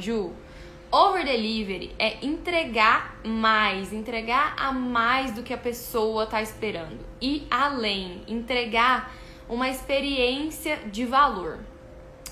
Ju? 0.00 0.32
Over 0.90 1.22
delivery 1.22 1.94
é 1.98 2.24
entregar 2.24 3.20
mais, 3.22 3.92
entregar 3.92 4.54
a 4.56 4.72
mais 4.72 5.32
do 5.32 5.42
que 5.42 5.52
a 5.52 5.58
pessoa 5.58 6.24
está 6.24 6.40
esperando. 6.40 6.98
E 7.20 7.46
além, 7.50 8.22
entregar 8.26 9.12
uma 9.48 9.68
experiência 9.68 10.76
de 10.86 11.04
valor. 11.04 11.58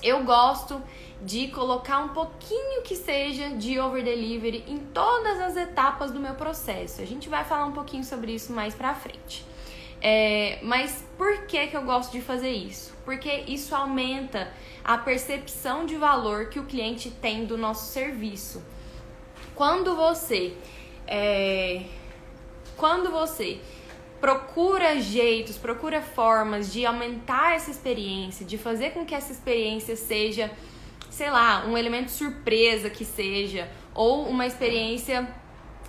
Eu 0.01 0.23
gosto 0.23 0.81
de 1.21 1.49
colocar 1.49 1.99
um 1.99 2.09
pouquinho 2.09 2.81
que 2.81 2.95
seja 2.95 3.49
de 3.49 3.79
over 3.79 4.03
delivery 4.03 4.63
em 4.67 4.77
todas 4.77 5.39
as 5.39 5.55
etapas 5.55 6.11
do 6.11 6.19
meu 6.19 6.33
processo. 6.33 7.01
A 7.01 7.05
gente 7.05 7.29
vai 7.29 7.43
falar 7.43 7.65
um 7.65 7.73
pouquinho 7.73 8.03
sobre 8.03 8.33
isso 8.33 8.51
mais 8.53 8.73
pra 8.73 8.95
frente. 8.95 9.45
É, 10.01 10.59
mas 10.63 11.05
por 11.15 11.45
que, 11.45 11.67
que 11.67 11.77
eu 11.77 11.83
gosto 11.83 12.11
de 12.11 12.21
fazer 12.21 12.51
isso? 12.51 12.96
Porque 13.07 13.45
isso 13.47 13.73
aumenta 13.73 14.51
a 14.83 14.97
percepção 14.97 15.85
de 15.85 15.95
valor 15.95 16.49
que 16.49 16.59
o 16.59 16.65
cliente 16.65 17.09
tem 17.09 17.45
do 17.45 17.57
nosso 17.57 17.93
serviço. 17.93 18.61
Quando 19.55 19.95
você 19.95 20.53
é, 21.07 21.85
quando 22.75 23.09
você 23.09 23.61
procura 24.19 24.99
jeitos, 24.99 25.57
procura 25.57 26.01
formas 26.01 26.73
de 26.73 26.85
aumentar 26.85 27.55
essa 27.55 27.71
experiência, 27.71 28.45
de 28.45 28.57
fazer 28.57 28.89
com 28.89 29.05
que 29.05 29.15
essa 29.15 29.31
experiência 29.31 29.95
seja, 29.95 30.51
sei 31.09 31.31
lá, 31.31 31.65
um 31.65 31.77
elemento 31.77 32.11
surpresa 32.11 32.89
que 32.89 33.05
seja, 33.05 33.71
ou 33.95 34.27
uma 34.27 34.45
experiência 34.45 35.33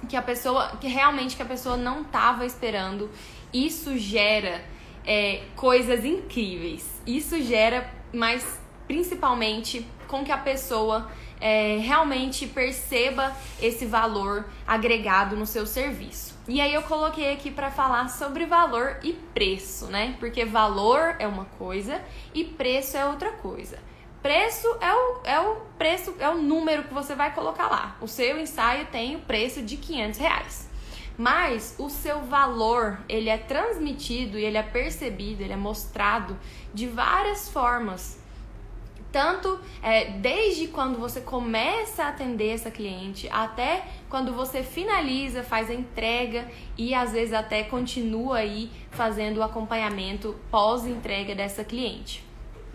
que 0.09 0.15
a 0.15 0.23
pessoa, 0.23 0.77
que 0.81 0.87
realmente 0.87 1.35
que 1.35 1.43
a 1.43 1.47
pessoa 1.47 1.77
não 1.77 2.03
estava 2.03 2.47
esperando, 2.47 3.11
isso 3.53 3.99
gera 3.99 4.78
é, 5.09 5.41
coisas 5.57 6.05
incríveis. 6.05 7.01
Isso 7.07 7.41
gera, 7.43 7.91
mas 8.13 8.61
principalmente 8.87 9.87
com 10.07 10.23
que 10.23 10.31
a 10.31 10.37
pessoa 10.37 11.11
é, 11.41 11.79
realmente 11.79 12.47
perceba 12.47 13.35
esse 13.61 13.87
valor 13.87 14.45
agregado 14.67 15.35
no 15.35 15.47
seu 15.47 15.67
serviço. 15.67 16.37
E 16.47 16.61
aí 16.61 16.75
eu 16.75 16.83
coloquei 16.83 17.33
aqui 17.33 17.51
para 17.51 17.71
falar 17.71 18.09
sobre 18.09 18.45
valor 18.45 18.99
e 19.03 19.13
preço, 19.13 19.87
né? 19.87 20.15
Porque 20.21 20.45
valor 20.45 21.17
é 21.19 21.27
uma 21.27 21.47
coisa 21.59 22.03
e 22.35 22.45
preço 22.45 22.97
é 22.97 23.07
outra 23.07 23.33
coisa. 23.33 23.79
Preço 24.23 24.67
é 24.81 24.93
o, 24.93 25.21
é 25.25 25.41
o 25.41 25.57
preço, 25.79 26.15
é 26.19 26.29
o 26.29 26.37
número 26.37 26.85
que 26.85 26.93
você 26.93 27.15
vai 27.15 27.33
colocar 27.35 27.69
lá. 27.69 27.97
O 28.01 28.09
seu 28.09 28.39
ensaio 28.39 28.87
tem 28.87 29.17
o 29.17 29.21
preço 29.21 29.63
de 29.63 29.77
500 29.77 30.19
reais. 30.19 30.68
Mas 31.19 31.75
o 31.79 31.91
seu 31.91 32.21
valor, 32.23 33.01
ele 33.09 33.29
é 33.29 33.37
transmitido 33.37 34.39
e 34.39 34.45
ele 34.45 34.57
é 34.57 34.63
percebido, 34.63 35.43
ele 35.43 35.53
é 35.53 35.57
mostrado 35.57 36.39
de 36.73 36.87
várias 36.87 37.49
formas 37.49 38.19
tanto 39.11 39.59
é, 39.83 40.11
desde 40.13 40.69
quando 40.69 40.99
você 40.99 41.21
começa 41.21 42.05
a 42.05 42.09
atender 42.09 42.51
essa 42.51 42.71
cliente 42.71 43.29
até 43.31 43.85
quando 44.09 44.33
você 44.33 44.63
finaliza, 44.63 45.43
faz 45.43 45.71
a 45.71 45.75
entrega 45.75 46.47
e 46.77 46.95
às 46.95 47.13
vezes 47.13 47.33
até 47.33 47.63
continua 47.63 48.39
aí 48.39 48.71
fazendo 48.91 49.39
o 49.39 49.43
acompanhamento 49.43 50.37
pós-entrega 50.51 51.35
dessa 51.35 51.65
cliente. 51.65 52.23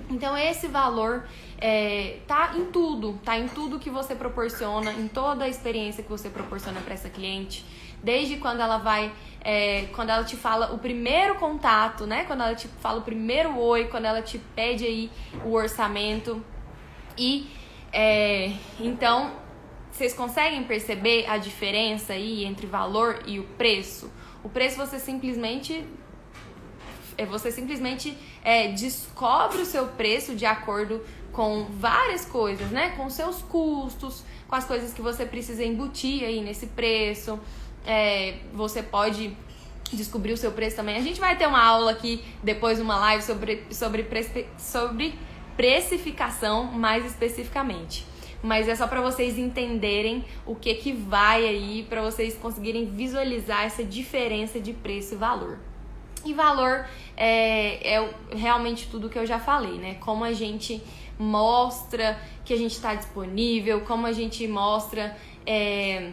Então 0.10 0.36
esse 0.38 0.68
valor 0.68 1.26
é, 1.58 2.18
tá 2.28 2.54
em 2.56 2.66
tudo, 2.66 3.20
tá 3.24 3.38
em 3.38 3.48
tudo 3.48 3.80
que 3.80 3.90
você 3.90 4.16
proporciona, 4.16 4.92
em 4.92 5.08
toda 5.08 5.46
a 5.46 5.50
experiência 5.50 6.04
que 6.04 6.10
você 6.10 6.30
proporciona 6.30 6.82
para 6.82 6.94
essa 6.94 7.10
cliente, 7.10 7.64
desde 8.04 8.38
quando 8.38 8.60
ela 8.60 8.78
vai 8.78 9.12
é, 9.44 9.88
quando 9.94 10.10
ela 10.10 10.24
te 10.24 10.38
fala 10.38 10.74
o 10.74 10.80
primeiro 10.80 11.36
contato, 11.36 12.06
né? 12.06 12.24
Quando 12.26 12.42
ela 12.42 12.56
te 12.56 12.68
fala 12.80 13.00
o 13.00 13.02
primeiro 13.02 13.58
oi, 13.58 13.86
quando 13.88 14.06
ela 14.06 14.22
te 14.22 14.38
pede 14.38 14.86
aí 14.86 15.12
o 15.44 15.54
orçamento. 15.54 16.44
E 17.18 17.50
é, 17.92 18.54
então, 18.80 19.32
vocês 19.92 20.14
conseguem 20.14 20.64
perceber 20.64 21.26
a 21.28 21.38
diferença 21.38 22.14
aí 22.14 22.46
entre 22.46 22.66
valor 22.66 23.22
e 23.26 23.38
o 23.40 23.44
preço? 23.44 24.10
O 24.44 24.50
preço 24.50 24.78
você 24.78 24.98
simplesmente 24.98 25.86
é, 27.18 27.26
você 27.26 27.52
simplesmente 27.52 28.18
é, 28.44 28.70
descobre 28.70 29.62
o 29.62 29.66
seu 29.66 29.88
preço 29.88 30.36
de 30.36 30.46
acordo 30.46 31.06
com 31.32 31.66
várias 31.66 32.26
coisas, 32.26 32.70
né? 32.72 32.92
Com 32.92 33.10
seus 33.10 33.42
custos, 33.42 34.24
com 34.48 34.56
as 34.56 34.66
coisas 34.66 34.94
que 34.94 35.02
você 35.02 35.26
precisa 35.26 35.66
embutir 35.66 36.24
aí 36.24 36.42
nesse 36.42 36.68
preço 36.68 37.40
é, 37.86 38.36
você 38.54 38.82
pode 38.82 39.36
descobrir 39.92 40.34
o 40.34 40.38
seu 40.38 40.52
preço 40.52 40.76
também. 40.76 40.96
A 40.96 41.02
gente 41.02 41.20
vai 41.20 41.38
ter 41.38 41.48
uma 41.48 41.64
aula 41.64 41.92
aqui, 41.92 42.24
depois 42.42 42.80
uma 42.80 42.98
live 42.98 43.24
sobre, 43.24 43.64
sobre, 43.72 44.08
sobre 44.58 45.16
precificação 45.56 46.66
mais 46.66 47.06
especificamente. 47.06 48.06
Mas 48.42 48.68
é 48.68 48.76
só 48.76 48.88
para 48.88 49.02
vocês 49.02 49.38
entenderem 49.38 50.26
o 50.46 50.56
que 50.56 50.74
que 50.76 50.92
vai 50.92 51.48
aí, 51.48 51.86
para 51.90 52.02
vocês 52.02 52.36
conseguirem 52.36 52.86
visualizar 52.86 53.64
essa 53.64 53.84
diferença 53.84 54.60
de 54.60 54.74
preço 54.74 55.14
e 55.14 55.18
valor. 55.18 55.60
E 56.26 56.34
valor 56.34 56.86
é, 57.16 57.96
é 57.96 58.10
realmente 58.32 58.88
tudo 58.90 59.10
que 59.10 59.18
eu 59.18 59.26
já 59.26 59.40
falei, 59.40 59.74
né? 59.74 59.96
Como 59.96 60.24
a 60.24 60.34
gente 60.34 60.82
mostra 61.18 62.20
que 62.44 62.54
a 62.54 62.58
gente 62.58 62.72
está 62.72 62.96
disponível, 62.96 63.82
como 63.82 64.06
a 64.06 64.12
gente 64.12 64.46
mostra 64.48 65.16
é, 65.46 66.12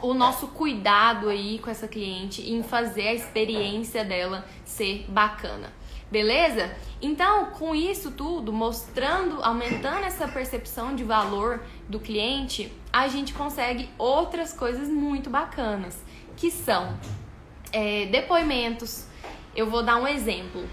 o 0.00 0.14
nosso 0.14 0.48
cuidado 0.48 1.28
aí 1.28 1.58
com 1.58 1.70
essa 1.70 1.86
cliente 1.86 2.50
em 2.50 2.62
fazer 2.62 3.08
a 3.08 3.14
experiência 3.14 4.04
dela 4.04 4.46
ser 4.64 5.04
bacana. 5.08 5.72
Beleza? 6.10 6.70
Então, 7.00 7.46
com 7.46 7.74
isso 7.74 8.10
tudo, 8.10 8.52
mostrando, 8.52 9.42
aumentando 9.42 10.04
essa 10.04 10.28
percepção 10.28 10.94
de 10.94 11.02
valor 11.02 11.62
do 11.88 11.98
cliente, 11.98 12.70
a 12.92 13.08
gente 13.08 13.32
consegue 13.32 13.88
outras 13.96 14.52
coisas 14.52 14.88
muito 14.88 15.30
bacanas, 15.30 16.04
que 16.36 16.50
são 16.50 16.98
é, 17.72 18.06
depoimentos. 18.06 19.06
Eu 19.56 19.70
vou 19.70 19.82
dar 19.82 19.96
um 19.96 20.06
exemplo. 20.06 20.68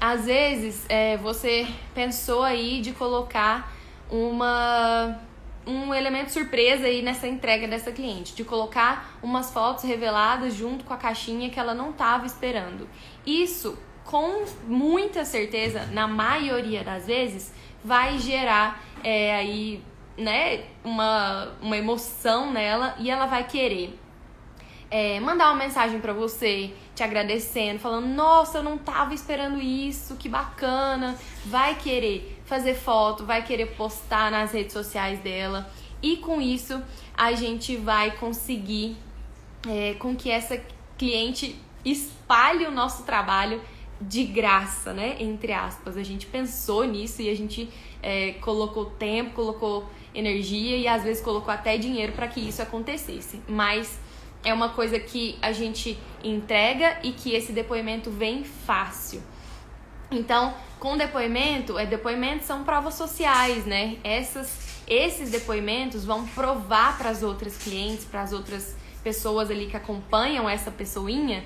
Às 0.00 0.26
vezes, 0.26 0.86
é, 0.88 1.16
você 1.16 1.66
pensou 1.92 2.44
aí 2.44 2.80
de 2.80 2.92
colocar 2.92 3.72
uma 4.08 5.20
um 5.66 5.94
elemento 5.94 6.30
surpresa 6.30 6.86
aí 6.86 7.02
nessa 7.02 7.26
entrega 7.26 7.66
dessa 7.66 7.92
cliente, 7.92 8.34
de 8.34 8.44
colocar 8.44 9.18
umas 9.22 9.52
fotos 9.52 9.84
reveladas 9.84 10.54
junto 10.54 10.84
com 10.84 10.92
a 10.92 10.96
caixinha 10.96 11.50
que 11.50 11.58
ela 11.58 11.74
não 11.74 11.90
estava 11.90 12.26
esperando. 12.26 12.88
Isso, 13.26 13.78
com 14.04 14.44
muita 14.66 15.24
certeza, 15.24 15.86
na 15.86 16.06
maioria 16.06 16.84
das 16.84 17.06
vezes, 17.06 17.52
vai 17.82 18.18
gerar 18.18 18.82
é, 19.02 19.34
aí, 19.34 19.82
né, 20.16 20.64
uma, 20.84 21.52
uma 21.60 21.76
emoção 21.76 22.52
nela 22.52 22.94
e 22.98 23.10
ela 23.10 23.26
vai 23.26 23.44
querer 23.44 23.98
é, 24.90 25.18
mandar 25.18 25.50
uma 25.50 25.56
mensagem 25.56 25.98
para 25.98 26.12
você, 26.12 26.72
te 26.94 27.02
agradecendo, 27.02 27.80
falando: 27.80 28.06
Nossa, 28.06 28.58
eu 28.58 28.62
não 28.62 28.78
tava 28.78 29.12
esperando 29.12 29.60
isso, 29.60 30.14
que 30.14 30.28
bacana. 30.28 31.18
Vai 31.46 31.74
querer 31.74 32.33
fazer 32.44 32.74
foto, 32.74 33.24
vai 33.24 33.42
querer 33.42 33.74
postar 33.76 34.30
nas 34.30 34.52
redes 34.52 34.72
sociais 34.72 35.20
dela. 35.20 35.70
E 36.02 36.18
com 36.18 36.40
isso, 36.40 36.82
a 37.16 37.32
gente 37.32 37.76
vai 37.76 38.10
conseguir 38.12 38.96
é, 39.66 39.94
com 39.94 40.14
que 40.14 40.30
essa 40.30 40.60
cliente 40.98 41.58
espalhe 41.84 42.66
o 42.66 42.70
nosso 42.70 43.04
trabalho 43.04 43.60
de 44.00 44.24
graça, 44.24 44.92
né? 44.92 45.16
Entre 45.18 45.52
aspas. 45.52 45.96
A 45.96 46.02
gente 46.02 46.26
pensou 46.26 46.84
nisso 46.84 47.22
e 47.22 47.30
a 47.30 47.36
gente 47.36 47.68
é, 48.02 48.32
colocou 48.32 48.86
tempo, 48.86 49.30
colocou 49.34 49.88
energia 50.14 50.76
e 50.76 50.86
às 50.86 51.02
vezes 51.02 51.22
colocou 51.22 51.52
até 51.52 51.76
dinheiro 51.76 52.12
para 52.12 52.28
que 52.28 52.40
isso 52.40 52.60
acontecesse. 52.60 53.40
Mas 53.48 53.98
é 54.44 54.52
uma 54.52 54.68
coisa 54.68 54.98
que 54.98 55.38
a 55.40 55.52
gente 55.52 55.98
entrega 56.22 56.98
e 57.02 57.12
que 57.12 57.32
esse 57.32 57.52
depoimento 57.52 58.10
vem 58.10 58.44
fácil. 58.44 59.22
Então, 60.10 60.54
com 60.84 60.98
depoimento, 60.98 61.78
é 61.78 61.86
depoimentos 61.86 62.46
são 62.46 62.62
provas 62.62 62.92
sociais, 62.92 63.64
né? 63.64 63.96
Essas, 64.04 64.82
esses 64.86 65.30
depoimentos 65.30 66.04
vão 66.04 66.26
provar 66.26 66.98
para 66.98 67.08
as 67.08 67.22
outras 67.22 67.56
clientes, 67.56 68.04
para 68.04 68.20
as 68.20 68.34
outras 68.34 68.76
pessoas 69.02 69.50
ali 69.50 69.64
que 69.64 69.78
acompanham 69.78 70.46
essa 70.46 70.70
pessoinha, 70.70 71.42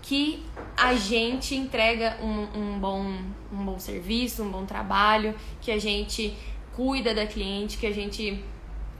que 0.00 0.40
a 0.76 0.94
gente 0.94 1.56
entrega 1.56 2.16
um, 2.22 2.46
um, 2.56 2.78
bom, 2.78 3.12
um 3.52 3.64
bom 3.64 3.76
serviço, 3.80 4.44
um 4.44 4.50
bom 4.52 4.64
trabalho, 4.64 5.34
que 5.60 5.72
a 5.72 5.80
gente 5.80 6.36
cuida 6.76 7.12
da 7.12 7.26
cliente, 7.26 7.78
que 7.78 7.88
a 7.88 7.92
gente 7.92 8.40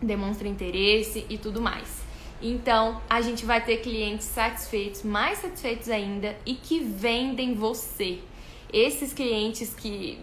demonstra 0.03 0.49
interesse 0.49 1.25
e 1.31 1.39
tudo 1.39 1.63
mais. 1.63 2.03
Então, 2.43 3.01
a 3.09 3.21
gente 3.21 3.47
vai 3.47 3.65
ter 3.65 3.77
clientes 3.77 4.27
satisfeitos, 4.27 5.05
mais 5.05 5.39
satisfeitos 5.39 5.89
ainda 5.89 6.37
e 6.45 6.55
que 6.57 6.81
vendem 6.81 7.55
você. 7.55 8.19
Esses 8.77 9.15
clientes 9.15 9.73
que, 9.73 10.21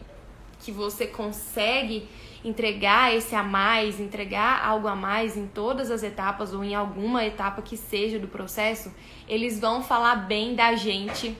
que 0.59 0.71
você 0.71 1.07
consegue 1.07 2.07
entregar 2.45 3.11
esse 3.11 3.33
a 3.33 3.41
mais, 3.41 3.99
entregar 3.99 4.63
algo 4.63 4.87
a 4.87 4.95
mais 4.95 5.35
em 5.35 5.47
todas 5.47 5.89
as 5.89 6.03
etapas 6.03 6.53
ou 6.53 6.63
em 6.63 6.75
alguma 6.75 7.25
etapa 7.25 7.63
que 7.63 7.75
seja 7.75 8.19
do 8.19 8.27
processo, 8.27 8.93
eles 9.27 9.59
vão 9.59 9.81
falar 9.81 10.27
bem 10.27 10.53
da 10.53 10.75
gente 10.75 11.35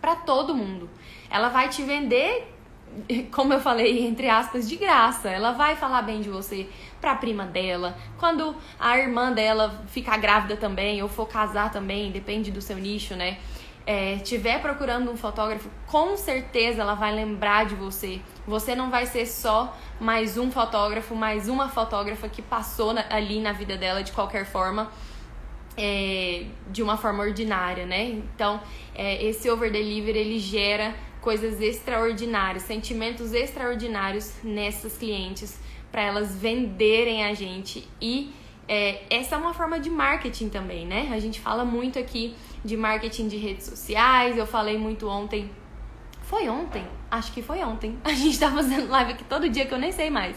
para 0.00 0.16
todo 0.16 0.54
mundo. 0.54 0.88
Ela 1.28 1.50
vai 1.50 1.68
te 1.68 1.82
vender 1.82 2.50
como 3.30 3.52
eu 3.52 3.60
falei, 3.60 4.06
entre 4.06 4.30
aspas, 4.30 4.66
de 4.66 4.76
graça. 4.76 5.28
Ela 5.28 5.52
vai 5.52 5.76
falar 5.76 6.00
bem 6.00 6.22
de 6.22 6.30
você 6.30 6.66
pra 6.98 7.14
prima 7.14 7.44
dela, 7.44 7.94
quando 8.16 8.56
a 8.80 8.96
irmã 8.96 9.32
dela 9.32 9.84
ficar 9.88 10.16
grávida 10.16 10.56
também, 10.56 11.02
ou 11.02 11.10
for 11.10 11.28
casar 11.28 11.70
também, 11.70 12.10
depende 12.10 12.50
do 12.50 12.62
seu 12.62 12.78
nicho, 12.78 13.14
né? 13.14 13.36
É, 13.90 14.18
tiver 14.18 14.60
procurando 14.60 15.10
um 15.10 15.16
fotógrafo, 15.16 15.70
com 15.86 16.14
certeza 16.14 16.82
ela 16.82 16.92
vai 16.92 17.10
lembrar 17.10 17.64
de 17.64 17.74
você. 17.74 18.20
Você 18.46 18.74
não 18.74 18.90
vai 18.90 19.06
ser 19.06 19.24
só 19.24 19.74
mais 19.98 20.36
um 20.36 20.50
fotógrafo, 20.50 21.14
mais 21.14 21.48
uma 21.48 21.70
fotógrafa 21.70 22.28
que 22.28 22.42
passou 22.42 22.92
na, 22.92 23.06
ali 23.08 23.40
na 23.40 23.52
vida 23.52 23.78
dela 23.78 24.02
de 24.02 24.12
qualquer 24.12 24.44
forma, 24.44 24.92
é, 25.74 26.44
de 26.70 26.82
uma 26.82 26.98
forma 26.98 27.22
ordinária, 27.22 27.86
né? 27.86 28.10
Então, 28.10 28.60
é, 28.94 29.24
esse 29.24 29.48
over 29.48 29.72
delivery 29.72 30.18
ele 30.18 30.38
gera 30.38 30.94
coisas 31.22 31.58
extraordinárias, 31.58 32.64
sentimentos 32.64 33.32
extraordinários 33.32 34.34
nessas 34.44 34.98
clientes 34.98 35.58
para 35.90 36.02
elas 36.02 36.36
venderem 36.36 37.24
a 37.24 37.32
gente 37.32 37.88
e 38.02 38.34
é, 38.68 39.02
essa 39.08 39.34
é 39.34 39.38
uma 39.38 39.54
forma 39.54 39.80
de 39.80 39.88
marketing 39.88 40.50
também, 40.50 40.86
né? 40.86 41.10
A 41.12 41.18
gente 41.18 41.40
fala 41.40 41.64
muito 41.64 41.98
aqui 41.98 42.36
de 42.62 42.76
marketing 42.76 43.26
de 43.26 43.36
redes 43.36 43.66
sociais, 43.66 44.36
eu 44.36 44.46
falei 44.46 44.76
muito 44.76 45.08
ontem. 45.08 45.50
Foi 46.22 46.48
ontem? 46.48 46.86
Acho 47.10 47.32
que 47.32 47.40
foi 47.40 47.64
ontem. 47.64 47.98
A 48.04 48.12
gente 48.12 48.38
tá 48.38 48.50
fazendo 48.50 48.88
live 48.90 49.12
aqui 49.12 49.24
todo 49.24 49.48
dia 49.48 49.64
que 49.64 49.72
eu 49.72 49.78
nem 49.78 49.90
sei 49.90 50.10
mais. 50.10 50.36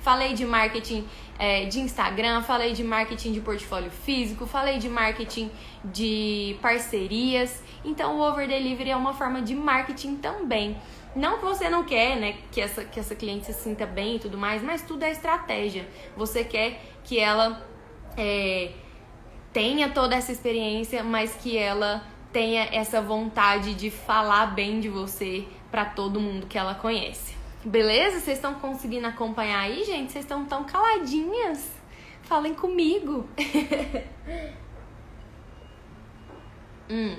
Falei 0.00 0.34
de 0.34 0.44
marketing 0.44 1.04
é, 1.38 1.64
de 1.64 1.80
Instagram, 1.80 2.42
falei 2.42 2.72
de 2.72 2.84
marketing 2.84 3.32
de 3.32 3.40
portfólio 3.40 3.90
físico, 3.90 4.46
falei 4.46 4.78
de 4.78 4.88
marketing 4.88 5.50
de 5.84 6.56
parcerias. 6.62 7.62
Então, 7.84 8.18
o 8.18 8.20
over 8.20 8.46
delivery 8.46 8.90
é 8.90 8.96
uma 8.96 9.12
forma 9.12 9.42
de 9.42 9.54
marketing 9.54 10.16
também. 10.16 10.76
Não 11.14 11.38
que 11.38 11.44
você 11.44 11.68
não 11.68 11.84
quer, 11.84 12.16
né, 12.16 12.36
que 12.50 12.60
essa, 12.60 12.84
que 12.84 12.98
essa 12.98 13.14
cliente 13.14 13.46
se 13.46 13.52
sinta 13.52 13.84
bem 13.84 14.16
e 14.16 14.18
tudo 14.18 14.38
mais, 14.38 14.62
mas 14.62 14.82
tudo 14.82 15.04
é 15.04 15.10
estratégia. 15.10 15.86
Você 16.16 16.42
quer 16.42 16.80
que 17.04 17.18
ela 17.18 17.71
é, 18.16 18.72
tenha 19.52 19.90
toda 19.90 20.14
essa 20.14 20.32
experiência, 20.32 21.02
mas 21.02 21.34
que 21.34 21.56
ela 21.56 22.04
tenha 22.32 22.68
essa 22.72 23.00
vontade 23.00 23.74
de 23.74 23.90
falar 23.90 24.46
bem 24.54 24.80
de 24.80 24.88
você 24.88 25.46
para 25.70 25.84
todo 25.84 26.20
mundo 26.20 26.46
que 26.46 26.56
ela 26.58 26.74
conhece. 26.74 27.34
Beleza? 27.64 28.18
Vocês 28.18 28.38
estão 28.38 28.54
conseguindo 28.54 29.06
acompanhar 29.06 29.60
aí, 29.60 29.84
gente? 29.84 30.10
Vocês 30.12 30.24
estão 30.24 30.44
tão 30.44 30.64
caladinhas? 30.64 31.70
Falem 32.22 32.54
comigo. 32.54 33.28
hum. 36.90 37.16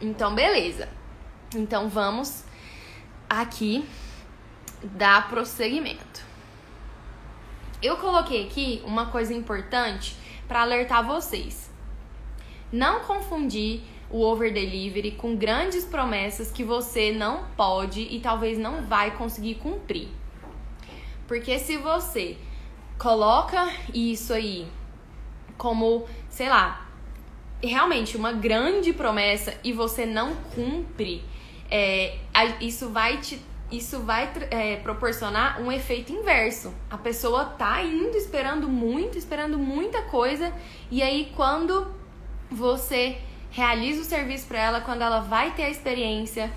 Então, 0.00 0.34
beleza. 0.34 0.88
Então, 1.54 1.88
vamos 1.88 2.44
aqui 3.30 3.88
dar 4.82 5.28
prosseguimento. 5.28 6.25
Eu 7.86 7.96
coloquei 7.98 8.44
aqui 8.46 8.82
uma 8.84 9.06
coisa 9.06 9.32
importante 9.32 10.16
para 10.48 10.62
alertar 10.62 11.06
vocês. 11.06 11.70
Não 12.72 12.98
confundir 13.04 13.82
o 14.10 14.22
over 14.22 14.52
delivery 14.52 15.12
com 15.12 15.36
grandes 15.36 15.84
promessas 15.84 16.50
que 16.50 16.64
você 16.64 17.12
não 17.12 17.44
pode 17.56 18.00
e 18.00 18.18
talvez 18.18 18.58
não 18.58 18.84
vai 18.84 19.16
conseguir 19.16 19.54
cumprir. 19.54 20.08
Porque 21.28 21.60
se 21.60 21.76
você 21.76 22.36
coloca 22.98 23.72
isso 23.94 24.32
aí 24.32 24.66
como, 25.56 26.08
sei 26.28 26.48
lá, 26.48 26.88
realmente 27.62 28.16
uma 28.16 28.32
grande 28.32 28.92
promessa 28.92 29.54
e 29.62 29.72
você 29.72 30.04
não 30.04 30.34
cumpre, 30.56 31.24
é, 31.70 32.18
isso 32.60 32.88
vai 32.88 33.18
te 33.18 33.40
isso 33.70 34.00
vai 34.00 34.30
é, 34.50 34.76
proporcionar 34.76 35.60
um 35.60 35.72
efeito 35.72 36.12
inverso. 36.12 36.72
A 36.90 36.96
pessoa 36.96 37.44
tá 37.44 37.82
indo 37.82 38.16
esperando 38.16 38.68
muito, 38.68 39.18
esperando 39.18 39.58
muita 39.58 40.02
coisa, 40.02 40.52
e 40.90 41.02
aí 41.02 41.32
quando 41.34 41.86
você 42.50 43.18
realiza 43.50 44.02
o 44.02 44.04
serviço 44.04 44.46
para 44.46 44.58
ela, 44.58 44.80
quando 44.80 45.02
ela 45.02 45.20
vai 45.20 45.52
ter 45.52 45.64
a 45.64 45.70
experiência, 45.70 46.52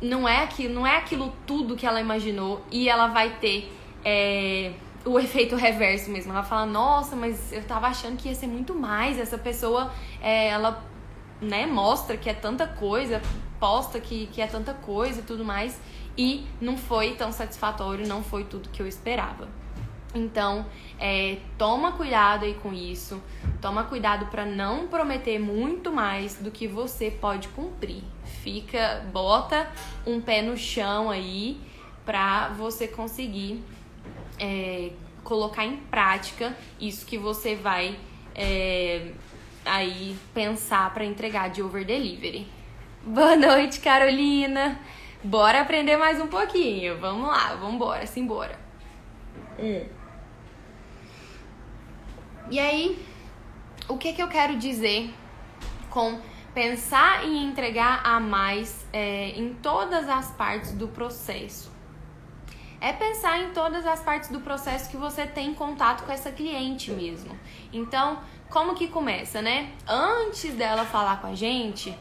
não 0.00 0.28
é 0.28 0.42
aquilo, 0.42 0.74
não 0.74 0.86
é 0.86 0.96
aquilo 0.96 1.32
tudo 1.46 1.74
que 1.74 1.86
ela 1.86 2.00
imaginou, 2.00 2.62
e 2.70 2.88
ela 2.88 3.08
vai 3.08 3.30
ter 3.40 3.72
é, 4.04 4.72
o 5.04 5.18
efeito 5.18 5.56
reverso 5.56 6.10
mesmo. 6.10 6.32
Ela 6.32 6.44
fala, 6.44 6.66
nossa, 6.66 7.16
mas 7.16 7.52
eu 7.52 7.64
tava 7.64 7.88
achando 7.88 8.16
que 8.16 8.28
ia 8.28 8.34
ser 8.34 8.46
muito 8.46 8.74
mais. 8.74 9.18
Essa 9.18 9.38
pessoa, 9.38 9.92
é, 10.22 10.48
ela 10.48 10.84
né, 11.40 11.66
mostra 11.66 12.16
que 12.16 12.28
é 12.30 12.34
tanta 12.34 12.66
coisa, 12.66 13.20
posta 13.58 13.98
que, 13.98 14.26
que 14.28 14.40
é 14.40 14.46
tanta 14.46 14.72
coisa 14.72 15.20
e 15.20 15.22
tudo 15.22 15.44
mais 15.44 15.78
e 16.16 16.46
não 16.60 16.76
foi 16.76 17.14
tão 17.14 17.32
satisfatório, 17.32 18.06
não 18.06 18.22
foi 18.22 18.44
tudo 18.44 18.68
que 18.68 18.80
eu 18.80 18.86
esperava. 18.86 19.48
Então, 20.14 20.64
é, 20.98 21.38
toma 21.58 21.92
cuidado 21.92 22.44
aí 22.44 22.54
com 22.54 22.72
isso, 22.72 23.20
toma 23.60 23.82
cuidado 23.82 24.26
para 24.26 24.46
não 24.46 24.86
prometer 24.86 25.40
muito 25.40 25.90
mais 25.90 26.36
do 26.36 26.52
que 26.52 26.68
você 26.68 27.10
pode 27.10 27.48
cumprir. 27.48 28.02
Fica, 28.24 29.04
bota 29.12 29.68
um 30.06 30.20
pé 30.20 30.40
no 30.40 30.56
chão 30.56 31.10
aí 31.10 31.60
para 32.06 32.48
você 32.50 32.86
conseguir 32.86 33.60
é, 34.38 34.92
colocar 35.24 35.64
em 35.64 35.76
prática 35.76 36.56
isso 36.78 37.04
que 37.04 37.18
você 37.18 37.56
vai 37.56 37.98
é, 38.36 39.10
aí 39.64 40.16
pensar 40.32 40.92
para 40.94 41.04
entregar 41.04 41.50
de 41.50 41.60
over 41.60 41.84
delivery. 41.84 42.46
Boa 43.02 43.36
noite, 43.36 43.80
Carolina. 43.80 44.78
Bora 45.24 45.62
aprender 45.62 45.96
mais 45.96 46.20
um 46.20 46.26
pouquinho. 46.26 46.98
Vamos 46.98 47.26
lá, 47.26 47.54
vamos 47.54 47.76
embora, 47.76 48.06
simbora. 48.06 48.60
Hum. 49.58 49.86
E 52.50 52.60
aí, 52.60 53.02
o 53.88 53.96
que 53.96 54.12
que 54.12 54.22
eu 54.22 54.28
quero 54.28 54.58
dizer 54.58 55.14
com 55.88 56.20
pensar 56.52 57.24
em 57.24 57.42
entregar 57.42 58.02
a 58.04 58.20
mais 58.20 58.86
é, 58.92 59.30
em 59.30 59.54
todas 59.54 60.10
as 60.10 60.30
partes 60.32 60.72
do 60.72 60.88
processo? 60.88 61.72
É 62.78 62.92
pensar 62.92 63.38
em 63.38 63.50
todas 63.54 63.86
as 63.86 64.02
partes 64.02 64.28
do 64.28 64.42
processo 64.42 64.90
que 64.90 64.96
você 64.98 65.26
tem 65.26 65.54
contato 65.54 66.04
com 66.04 66.12
essa 66.12 66.30
cliente 66.30 66.90
mesmo. 66.90 67.34
Então, 67.72 68.18
como 68.50 68.74
que 68.74 68.88
começa, 68.88 69.40
né? 69.40 69.72
Antes 69.88 70.52
dela 70.52 70.84
falar 70.84 71.22
com 71.22 71.28
a 71.28 71.34
gente, 71.34 71.98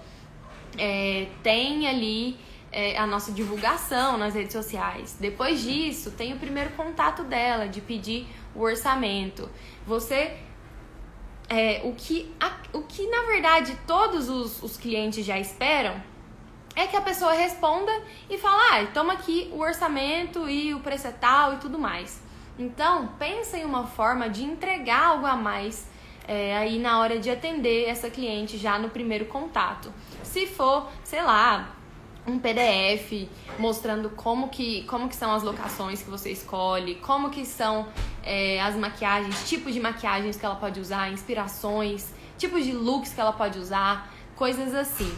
é, 0.77 1.27
tem 1.41 1.87
ali 1.87 2.37
é, 2.73 2.97
a 2.97 3.05
nossa 3.05 3.31
divulgação 3.31 4.17
nas 4.17 4.33
redes 4.33 4.51
sociais. 4.51 5.15
Depois 5.19 5.61
disso, 5.61 6.11
tem 6.11 6.33
o 6.33 6.39
primeiro 6.39 6.71
contato 6.71 7.23
dela, 7.23 7.67
de 7.67 7.79
pedir 7.79 8.27
o 8.55 8.61
orçamento. 8.61 9.49
Você. 9.85 10.35
É, 11.49 11.81
o, 11.83 11.93
que, 11.93 12.33
a, 12.39 12.51
o 12.71 12.83
que 12.83 13.05
na 13.07 13.23
verdade 13.23 13.77
todos 13.85 14.29
os, 14.29 14.63
os 14.63 14.77
clientes 14.77 15.25
já 15.25 15.37
esperam 15.37 16.01
é 16.73 16.87
que 16.87 16.95
a 16.95 17.01
pessoa 17.01 17.33
responda 17.33 17.91
e 18.29 18.37
fala: 18.37 18.79
ah, 18.79 18.87
toma 18.93 19.13
aqui 19.13 19.49
o 19.53 19.59
orçamento 19.59 20.49
e 20.49 20.73
o 20.73 20.79
preço 20.79 21.07
é 21.07 21.11
tal 21.11 21.53
e 21.53 21.57
tudo 21.57 21.77
mais. 21.77 22.21
Então, 22.57 23.09
pensa 23.19 23.57
em 23.57 23.65
uma 23.65 23.87
forma 23.87 24.29
de 24.29 24.43
entregar 24.43 25.07
algo 25.07 25.25
a 25.25 25.35
mais 25.35 25.87
é, 26.27 26.55
aí 26.55 26.79
na 26.79 26.99
hora 26.99 27.19
de 27.19 27.29
atender 27.29 27.87
essa 27.87 28.09
cliente 28.09 28.57
já 28.57 28.77
no 28.79 28.89
primeiro 28.89 29.25
contato. 29.25 29.91
Se 30.23 30.47
for, 30.47 30.87
sei 31.03 31.21
lá, 31.21 31.75
um 32.25 32.39
PDF 32.39 33.27
mostrando 33.59 34.09
como 34.11 34.49
que, 34.49 34.83
como 34.83 35.09
que 35.09 35.15
são 35.15 35.33
as 35.33 35.43
locações 35.43 36.01
que 36.01 36.09
você 36.09 36.31
escolhe, 36.31 36.95
como 36.95 37.29
que 37.29 37.45
são 37.45 37.87
é, 38.23 38.61
as 38.61 38.75
maquiagens, 38.75 39.47
tipos 39.47 39.73
de 39.73 39.79
maquiagens 39.79 40.37
que 40.37 40.45
ela 40.45 40.55
pode 40.55 40.79
usar, 40.79 41.11
inspirações, 41.11 42.13
tipos 42.37 42.63
de 42.63 42.71
looks 42.71 43.13
que 43.13 43.19
ela 43.19 43.33
pode 43.33 43.59
usar, 43.59 44.11
coisas 44.35 44.73
assim. 44.73 45.11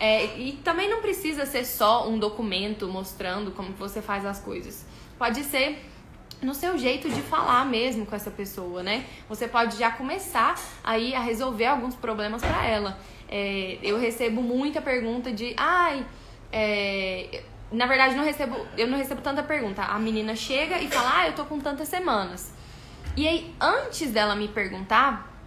É, 0.00 0.36
e 0.38 0.52
também 0.64 0.88
não 0.88 1.00
precisa 1.00 1.44
ser 1.46 1.64
só 1.64 2.08
um 2.08 2.18
documento 2.18 2.86
mostrando 2.88 3.50
como 3.50 3.72
você 3.72 4.00
faz 4.00 4.24
as 4.24 4.40
coisas. 4.40 4.84
Pode 5.18 5.42
ser 5.44 5.84
no 6.40 6.54
seu 6.54 6.78
jeito 6.78 7.08
de 7.08 7.20
falar 7.22 7.64
mesmo 7.64 8.06
com 8.06 8.14
essa 8.14 8.30
pessoa, 8.30 8.82
né? 8.82 9.04
Você 9.28 9.48
pode 9.48 9.76
já 9.76 9.90
começar 9.90 10.54
aí 10.84 11.14
a 11.14 11.20
resolver 11.20 11.66
alguns 11.66 11.96
problemas 11.96 12.40
para 12.40 12.64
ela. 12.64 12.98
É, 13.28 13.78
eu 13.82 13.98
recebo 13.98 14.40
muita 14.40 14.80
pergunta 14.80 15.32
de, 15.32 15.52
ai, 15.56 16.06
é, 16.52 17.42
na 17.70 17.86
verdade, 17.86 18.14
não 18.14 18.24
recebo, 18.24 18.66
eu 18.76 18.86
não 18.86 18.98
recebo 18.98 19.20
tanta 19.20 19.42
pergunta. 19.42 19.82
A 19.82 19.98
menina 19.98 20.34
chega 20.34 20.78
e 20.78 20.88
fala, 20.88 21.20
ah, 21.20 21.26
eu 21.26 21.34
tô 21.34 21.44
com 21.44 21.60
tantas 21.60 21.88
semanas. 21.88 22.52
E 23.16 23.26
aí, 23.26 23.54
antes 23.60 24.10
dela 24.10 24.34
me 24.34 24.48
perguntar 24.48 25.37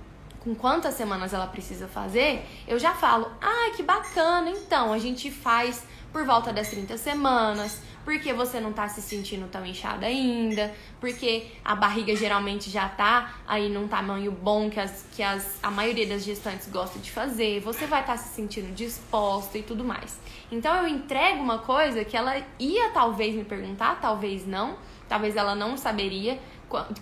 com 0.44 0.56
quantas 0.56 0.96
semanas 0.96 1.34
ela 1.34 1.48
precisa 1.48 1.88
fazer, 1.88 2.44
eu 2.68 2.80
já 2.80 2.94
falo, 2.94 3.32
ah, 3.40 3.72
que 3.76 3.84
bacana, 3.84 4.50
então, 4.50 4.92
a 4.92 4.98
gente 4.98 5.30
faz 5.30 5.84
por 6.12 6.26
volta 6.26 6.52
das 6.52 6.70
30 6.70 6.98
semanas, 6.98 7.82
porque 8.04 8.34
você 8.34 8.60
não 8.60 8.74
tá 8.74 8.88
se 8.90 9.02
sentindo 9.02 9.48
tão 9.50 9.66
inchada 9.66 10.08
ainda, 10.08 10.74
porque 11.00 11.48
a 11.64 11.76
barriga 11.76 12.16
geralmente 12.16 12.70
já 12.70 12.90
tá 12.90 13.36
aí 13.48 13.70
num 13.70 13.88
tamanho 13.88 14.32
bom 14.32 14.70
que, 14.70 14.80
as, 14.80 15.06
que 15.12 15.22
as, 15.22 15.60
a 15.62 15.70
maioria 15.70 16.08
das 16.08 16.24
gestantes 16.24 16.68
gosta 16.70 17.00
de 17.00 17.12
fazer, 17.12 17.60
você 17.62 17.86
vai 17.86 18.02
estar 18.02 18.14
tá 18.14 18.18
se 18.18 18.34
sentindo 18.34 18.74
disposta 18.74 19.58
e 19.58 19.64
tudo 19.64 19.84
mais. 19.84 20.20
Então 20.52 20.76
eu 20.76 20.88
entrego 20.88 21.42
uma 21.42 21.60
coisa 21.60 22.04
que 22.04 22.18
ela 22.18 22.42
ia 22.60 22.90
talvez 22.90 23.36
me 23.36 23.44
perguntar, 23.44 24.00
talvez 24.02 24.46
não, 24.46 24.78
talvez 25.08 25.36
ela 25.36 25.56
não 25.56 25.78
saberia 25.78 26.40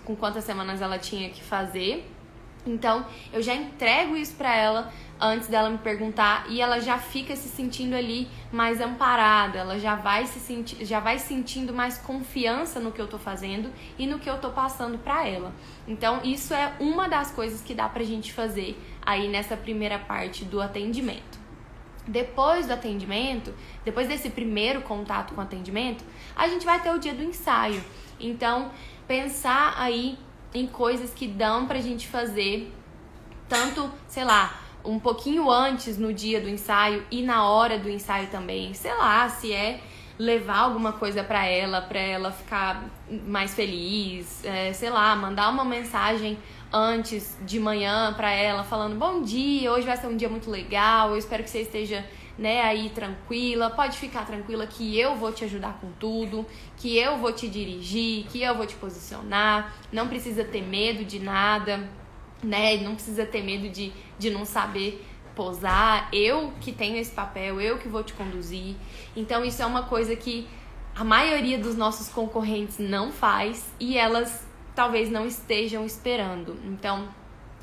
com 0.04 0.14
quantas 0.16 0.44
semanas 0.44 0.82
ela 0.82 0.98
tinha 0.98 1.30
que 1.30 1.42
fazer. 1.42 2.04
Então, 2.66 3.06
eu 3.32 3.42
já 3.42 3.54
entrego 3.54 4.16
isso 4.16 4.34
para 4.36 4.54
ela 4.54 4.92
antes 5.18 5.48
dela 5.48 5.68
me 5.68 5.78
perguntar 5.78 6.46
e 6.48 6.60
ela 6.60 6.80
já 6.80 6.98
fica 6.98 7.36
se 7.36 7.48
sentindo 7.48 7.94
ali 7.94 8.28
mais 8.50 8.80
amparada, 8.80 9.58
ela 9.58 9.78
já 9.78 9.94
vai 9.94 10.26
se 10.26 10.40
sentir, 10.40 10.84
já 10.84 10.98
vai 10.98 11.18
sentindo 11.18 11.74
mais 11.74 11.98
confiança 11.98 12.80
no 12.80 12.90
que 12.90 13.00
eu 13.00 13.06
tô 13.06 13.18
fazendo 13.18 13.70
e 13.98 14.06
no 14.06 14.18
que 14.18 14.28
eu 14.28 14.38
tô 14.38 14.50
passando 14.50 14.98
para 14.98 15.26
ela. 15.26 15.52
Então, 15.86 16.20
isso 16.24 16.54
é 16.54 16.72
uma 16.80 17.08
das 17.08 17.30
coisas 17.30 17.60
que 17.60 17.74
dá 17.74 17.88
pra 17.88 18.02
gente 18.02 18.32
fazer 18.32 18.78
aí 19.04 19.28
nessa 19.28 19.56
primeira 19.56 19.98
parte 19.98 20.44
do 20.44 20.60
atendimento. 20.60 21.38
Depois 22.06 22.66
do 22.66 22.72
atendimento, 22.72 23.54
depois 23.84 24.08
desse 24.08 24.30
primeiro 24.30 24.80
contato 24.82 25.34
com 25.34 25.40
o 25.40 25.44
atendimento, 25.44 26.04
a 26.34 26.48
gente 26.48 26.64
vai 26.64 26.80
ter 26.80 26.90
o 26.90 26.98
dia 26.98 27.14
do 27.14 27.22
ensaio. 27.22 27.82
Então, 28.18 28.70
pensar 29.06 29.74
aí 29.76 30.18
em 30.54 30.66
coisas 30.66 31.12
que 31.12 31.26
dão 31.26 31.66
pra 31.66 31.80
gente 31.80 32.08
fazer, 32.08 32.72
tanto, 33.48 33.90
sei 34.08 34.24
lá, 34.24 34.60
um 34.84 34.98
pouquinho 34.98 35.50
antes 35.50 35.98
no 35.98 36.12
dia 36.12 36.40
do 36.40 36.48
ensaio 36.48 37.04
e 37.10 37.22
na 37.22 37.48
hora 37.48 37.78
do 37.78 37.88
ensaio 37.88 38.28
também. 38.28 38.74
Sei 38.74 38.94
lá, 38.94 39.28
se 39.28 39.52
é 39.52 39.80
levar 40.18 40.58
alguma 40.58 40.92
coisa 40.92 41.24
para 41.24 41.46
ela, 41.46 41.80
para 41.80 41.98
ela 41.98 42.30
ficar 42.30 42.84
mais 43.26 43.54
feliz, 43.54 44.44
é, 44.44 44.72
sei 44.72 44.90
lá, 44.90 45.16
mandar 45.16 45.48
uma 45.48 45.64
mensagem 45.64 46.38
antes 46.72 47.38
de 47.42 47.58
manhã 47.58 48.12
para 48.14 48.30
ela 48.30 48.62
falando 48.62 48.96
bom 48.96 49.22
dia, 49.22 49.72
hoje 49.72 49.86
vai 49.86 49.96
ser 49.96 50.06
um 50.06 50.16
dia 50.16 50.28
muito 50.28 50.50
legal, 50.50 51.10
eu 51.10 51.16
espero 51.16 51.42
que 51.42 51.50
você 51.50 51.62
esteja 51.62 52.04
né, 52.38 52.62
aí 52.62 52.90
tranquila, 52.90 53.70
pode 53.70 53.98
ficar 53.98 54.24
tranquila 54.24 54.66
que 54.66 54.98
eu 54.98 55.16
vou 55.16 55.32
te 55.32 55.44
ajudar 55.44 55.78
com 55.80 55.90
tudo, 55.92 56.46
que 56.76 56.96
eu 56.96 57.18
vou 57.18 57.32
te 57.32 57.48
dirigir, 57.48 58.26
que 58.26 58.42
eu 58.42 58.56
vou 58.56 58.66
te 58.66 58.74
posicionar, 58.76 59.74
não 59.92 60.08
precisa 60.08 60.44
ter 60.44 60.62
medo 60.62 61.04
de 61.04 61.18
nada 61.18 61.88
né? 62.42 62.76
Não 62.78 62.94
precisa 62.94 63.24
ter 63.26 63.42
medo 63.42 63.68
de, 63.68 63.92
de 64.18 64.30
não 64.30 64.44
saber 64.44 65.04
posar. 65.34 66.08
Eu 66.12 66.52
que 66.60 66.72
tenho 66.72 66.96
esse 66.96 67.10
papel, 67.10 67.60
eu 67.60 67.78
que 67.78 67.88
vou 67.88 68.02
te 68.02 68.12
conduzir. 68.12 68.76
Então, 69.16 69.44
isso 69.44 69.62
é 69.62 69.66
uma 69.66 69.84
coisa 69.84 70.14
que 70.16 70.48
a 70.94 71.04
maioria 71.04 71.58
dos 71.58 71.76
nossos 71.76 72.08
concorrentes 72.08 72.78
não 72.78 73.12
faz 73.12 73.72
e 73.78 73.96
elas 73.96 74.46
talvez 74.74 75.10
não 75.10 75.26
estejam 75.26 75.84
esperando. 75.84 76.58
Então, 76.64 77.08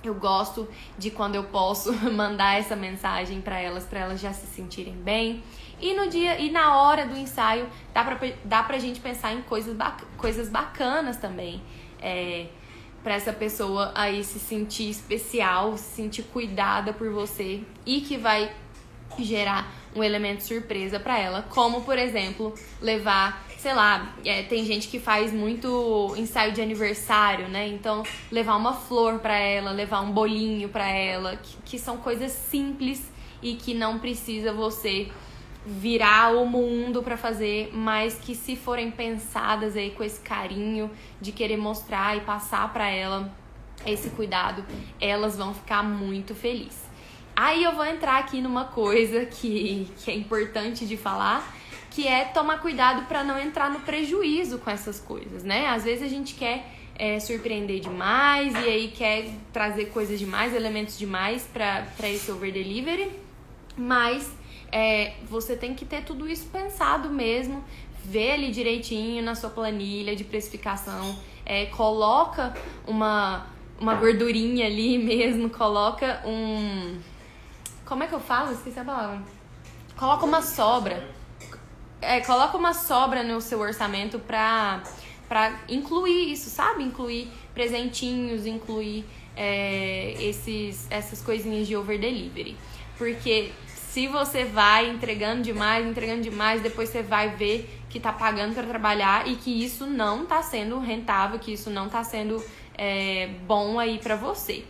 eu 0.08 0.16
gosto 0.16 0.68
de 0.98 1.12
quando 1.12 1.36
eu 1.36 1.44
posso 1.44 1.94
mandar 2.12 2.60
essa 2.60 2.76
mensagem 2.76 3.42
para 3.42 3.60
elas, 3.60 3.84
para 3.84 4.00
elas 4.00 4.20
já 4.20 4.34
se 4.34 4.48
sentirem 4.48 4.94
bem. 4.94 5.44
E 5.80 5.94
no 5.94 6.10
dia 6.10 6.40
e 6.40 6.50
na 6.50 6.76
hora 6.76 7.06
do 7.06 7.16
ensaio, 7.16 7.68
dá 7.94 8.04
pra, 8.04 8.20
dá 8.44 8.64
pra 8.64 8.80
gente 8.80 9.00
pensar 9.00 9.34
em 9.34 9.42
coisas, 9.44 9.76
bac 9.76 10.04
coisas 10.18 10.50
bacanas 10.50 11.18
também. 11.18 11.62
É, 12.02 12.48
para 13.04 13.14
essa 13.14 13.32
pessoa 13.32 13.92
aí 13.96 14.24
se 14.24 14.40
sentir 14.40 14.90
especial, 14.90 15.78
se 15.78 15.96
sentir 15.96 16.24
cuidada 16.24 16.92
por 16.92 17.10
você 17.10 17.62
e 17.86 18.02
que 18.02 18.18
vai 18.18 18.52
gerar 19.18 19.72
um 19.96 20.04
elemento 20.04 20.44
surpresa 20.44 21.00
para 21.00 21.18
ela, 21.18 21.42
como 21.44 21.82
por 21.82 21.98
exemplo 21.98 22.54
levar, 22.82 23.47
sei 23.58 23.74
lá, 23.74 24.14
é, 24.24 24.44
tem 24.44 24.64
gente 24.64 24.88
que 24.88 25.00
faz 25.00 25.34
muito 25.34 26.14
ensaio 26.16 26.54
de 26.54 26.62
aniversário, 26.62 27.48
né? 27.48 27.68
Então 27.68 28.04
levar 28.32 28.56
uma 28.56 28.74
flor 28.74 29.20
para 29.20 29.38
ela, 29.38 29.72
levar 29.72 30.02
um 30.02 30.12
bolinho 30.12 30.70
para 30.70 30.88
ela, 30.88 31.38
que, 31.38 31.58
que 31.66 31.80
são 31.80 31.98
coisas 31.98 32.32
simples 32.32 33.12
e 33.42 33.56
que 33.56 33.74
não 33.74 34.00
precisa 34.00 34.54
você 34.54 35.10
virar 35.66 36.34
o 36.34 36.46
mundo 36.46 37.04
para 37.04 37.18
fazer, 37.18 37.72
mas 37.74 38.16
que 38.16 38.34
se 38.34 38.56
forem 38.56 38.90
pensadas 38.90 39.76
aí 39.76 39.92
com 39.92 40.04
esse 40.04 40.22
carinho 40.22 40.90
de 41.20 41.34
querer 41.34 41.58
mostrar 41.58 42.16
e 42.16 42.22
passar 42.22 42.72
para 42.72 42.88
ela 42.88 43.30
esse 43.86 44.10
cuidado, 44.12 44.64
elas 45.00 45.36
vão 45.36 45.54
ficar 45.54 45.84
muito 45.84 46.34
felizes. 46.34 46.88
Aí 47.36 47.64
eu 47.64 47.76
vou 47.76 47.86
entrar 47.86 48.18
aqui 48.18 48.42
numa 48.42 48.66
coisa 48.66 49.26
que, 49.26 49.92
que 49.98 50.10
é 50.10 50.16
importante 50.16 50.88
de 50.88 50.98
falar, 50.98 51.57
que 51.98 52.08
é 52.08 52.26
tomar 52.26 52.60
cuidado 52.60 53.08
para 53.08 53.24
não 53.24 53.40
entrar 53.40 53.72
no 53.72 53.80
prejuízo 53.80 54.60
com 54.60 54.70
essas 54.70 55.00
coisas, 55.00 55.44
né? 55.44 55.66
Às 55.66 55.84
vezes 55.84 56.04
a 56.04 56.08
gente 56.08 56.36
quer 56.36 56.72
é, 56.96 57.20
surpreender 57.20 57.80
demais 57.80 58.54
e 58.54 58.70
aí 58.70 58.88
quer 58.90 59.28
trazer 59.52 59.86
coisas 59.86 60.20
demais, 60.20 60.54
elementos 60.54 60.96
demais 60.96 61.50
para 61.52 62.08
esse 62.08 62.32
over 62.32 62.54
delivery, 62.54 63.10
mas 63.76 64.32
é, 64.72 65.16
você 65.28 65.56
tem 65.56 65.74
que 65.74 65.86
ter 65.86 66.04
tudo 66.04 66.30
isso 66.30 66.48
pensado 66.52 67.10
mesmo, 67.10 67.64
ver 68.06 68.34
ali 68.34 68.52
direitinho 68.52 69.24
na 69.24 69.34
sua 69.34 69.50
planilha 69.50 70.16
de 70.16 70.24
precificação, 70.24 71.18
é, 71.44 71.66
coloca 71.66 72.54
uma, 72.86 73.48
uma 73.80 73.96
gordurinha 73.96 74.68
ali 74.68 75.00
mesmo, 75.04 75.50
coloca 75.50 76.22
um. 76.24 77.00
Como 77.88 78.04
é 78.04 78.08
que 78.08 78.14
eu 78.14 78.20
falo? 78.20 78.52
Esqueci 78.52 78.80
a 78.80 78.86
palavra. 78.86 79.24
Coloca 79.98 80.24
uma 80.28 80.44
sobra. 80.44 81.17
É, 82.02 82.20
coloca 82.22 82.56
uma 82.58 82.74
sobra 82.74 83.24
no 83.24 83.42
seu 83.42 83.60
orçamento 83.60 84.20
pra, 84.20 84.84
pra 85.28 85.60
incluir 85.68 86.32
isso, 86.32 86.50
sabe? 86.50 86.84
Incluir 86.84 87.30
presentinhos, 87.54 88.46
incluir 88.46 89.04
é, 89.36 90.16
esses, 90.20 90.88
essas 90.90 91.22
coisinhas 91.22 91.68
de 91.68 91.76
over 91.76 92.00
delivery. 92.00 92.56
Porque 92.98 93.52
se 93.76 94.08
você 94.08 94.44
vai 94.46 94.90
entregando 94.90 95.42
demais, 95.42 95.86
entregando 95.86 96.22
demais, 96.22 96.62
depois 96.62 96.90
você 96.90 97.02
vai 97.02 97.30
ver 97.30 97.82
que 97.90 98.00
tá 98.00 98.12
pagando 98.14 98.54
para 98.54 98.68
trabalhar 98.68 99.28
e 99.28 99.36
que 99.36 99.64
isso 99.64 99.88
não 99.88 100.26
tá 100.26 100.44
sendo 100.44 100.78
rentável, 100.80 101.40
que 101.40 101.54
isso 101.54 101.70
não 101.70 101.90
tá 101.90 102.04
sendo 102.04 102.44
é, 102.78 103.30
bom 103.48 103.80
aí 103.80 103.98
para 103.98 104.16
você. 104.16 104.66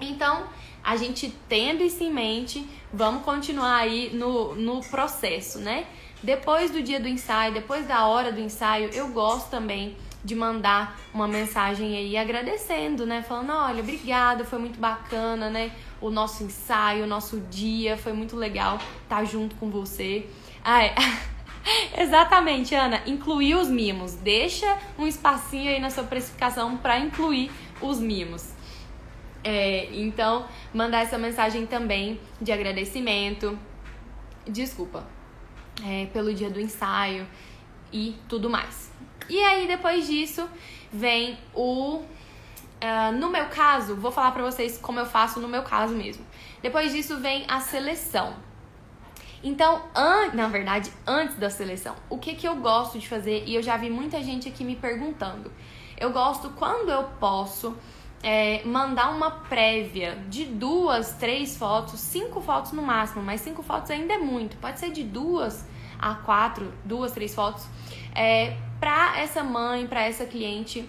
Então, 0.00 0.46
a 0.82 0.96
gente 0.96 1.34
tendo 1.48 1.82
isso 1.82 2.02
em 2.02 2.12
mente, 2.12 2.66
vamos 2.92 3.22
continuar 3.22 3.76
aí 3.76 4.10
no, 4.14 4.54
no 4.54 4.80
processo, 4.82 5.58
né? 5.58 5.86
Depois 6.24 6.70
do 6.70 6.82
dia 6.82 6.98
do 6.98 7.06
ensaio, 7.06 7.52
depois 7.52 7.86
da 7.86 8.06
hora 8.06 8.32
do 8.32 8.40
ensaio, 8.40 8.88
eu 8.94 9.08
gosto 9.08 9.50
também 9.50 9.94
de 10.24 10.34
mandar 10.34 10.98
uma 11.12 11.28
mensagem 11.28 11.94
aí 11.94 12.16
agradecendo, 12.16 13.04
né? 13.04 13.22
Falando, 13.22 13.52
olha, 13.52 13.82
obrigada, 13.82 14.42
foi 14.42 14.58
muito 14.58 14.80
bacana, 14.80 15.50
né? 15.50 15.70
O 16.00 16.08
nosso 16.08 16.42
ensaio, 16.42 17.04
o 17.04 17.06
nosso 17.06 17.40
dia, 17.50 17.98
foi 17.98 18.14
muito 18.14 18.36
legal 18.36 18.76
estar 19.02 19.16
tá 19.16 19.24
junto 19.24 19.54
com 19.56 19.68
você. 19.70 20.26
Ah, 20.64 20.82
é. 20.82 20.94
Exatamente, 22.00 22.74
Ana. 22.74 23.02
Incluir 23.04 23.56
os 23.56 23.68
mimos. 23.68 24.14
Deixa 24.14 24.78
um 24.98 25.06
espacinho 25.06 25.70
aí 25.70 25.78
na 25.78 25.90
sua 25.90 26.04
precificação 26.04 26.78
para 26.78 26.98
incluir 26.98 27.50
os 27.82 28.00
mimos. 28.00 28.54
É, 29.44 29.90
então, 29.92 30.46
mandar 30.72 31.02
essa 31.02 31.18
mensagem 31.18 31.66
também 31.66 32.18
de 32.40 32.50
agradecimento. 32.50 33.58
Desculpa. 34.46 35.13
É, 35.82 36.06
pelo 36.12 36.32
dia 36.32 36.50
do 36.50 36.60
ensaio 36.60 37.26
e 37.92 38.16
tudo 38.28 38.48
mais. 38.48 38.92
E 39.28 39.38
aí, 39.42 39.66
depois 39.66 40.06
disso, 40.06 40.48
vem 40.92 41.38
o. 41.54 42.02
Uh, 42.82 43.12
no 43.18 43.30
meu 43.30 43.46
caso, 43.46 43.96
vou 43.96 44.12
falar 44.12 44.32
pra 44.32 44.42
vocês 44.42 44.78
como 44.78 44.98
eu 44.98 45.06
faço 45.06 45.40
no 45.40 45.48
meu 45.48 45.62
caso 45.62 45.94
mesmo. 45.94 46.24
Depois 46.62 46.92
disso, 46.92 47.18
vem 47.18 47.44
a 47.48 47.60
seleção. 47.60 48.34
Então, 49.42 49.82
na 50.32 50.48
verdade, 50.48 50.90
antes 51.06 51.36
da 51.36 51.50
seleção, 51.50 51.94
o 52.08 52.16
que, 52.16 52.34
que 52.34 52.48
eu 52.48 52.56
gosto 52.56 52.98
de 52.98 53.06
fazer, 53.06 53.44
e 53.46 53.54
eu 53.54 53.62
já 53.62 53.76
vi 53.76 53.90
muita 53.90 54.22
gente 54.22 54.48
aqui 54.48 54.64
me 54.64 54.74
perguntando. 54.74 55.52
Eu 55.98 56.10
gosto, 56.10 56.48
quando 56.50 56.90
eu 56.90 57.04
posso, 57.20 57.76
é, 58.24 58.62
mandar 58.64 59.10
uma 59.14 59.30
prévia 59.30 60.16
de 60.30 60.46
duas, 60.46 61.12
três 61.12 61.58
fotos, 61.58 62.00
cinco 62.00 62.40
fotos 62.40 62.72
no 62.72 62.80
máximo, 62.80 63.22
mas 63.22 63.42
cinco 63.42 63.62
fotos 63.62 63.90
ainda 63.90 64.14
é 64.14 64.18
muito. 64.18 64.56
Pode 64.56 64.80
ser 64.80 64.90
de 64.90 65.04
duas 65.04 65.68
a 65.98 66.14
quatro, 66.14 66.72
duas, 66.84 67.12
três 67.12 67.34
fotos, 67.34 67.66
é, 68.14 68.56
para 68.80 69.20
essa 69.20 69.44
mãe, 69.44 69.86
para 69.86 70.04
essa 70.04 70.24
cliente 70.24 70.88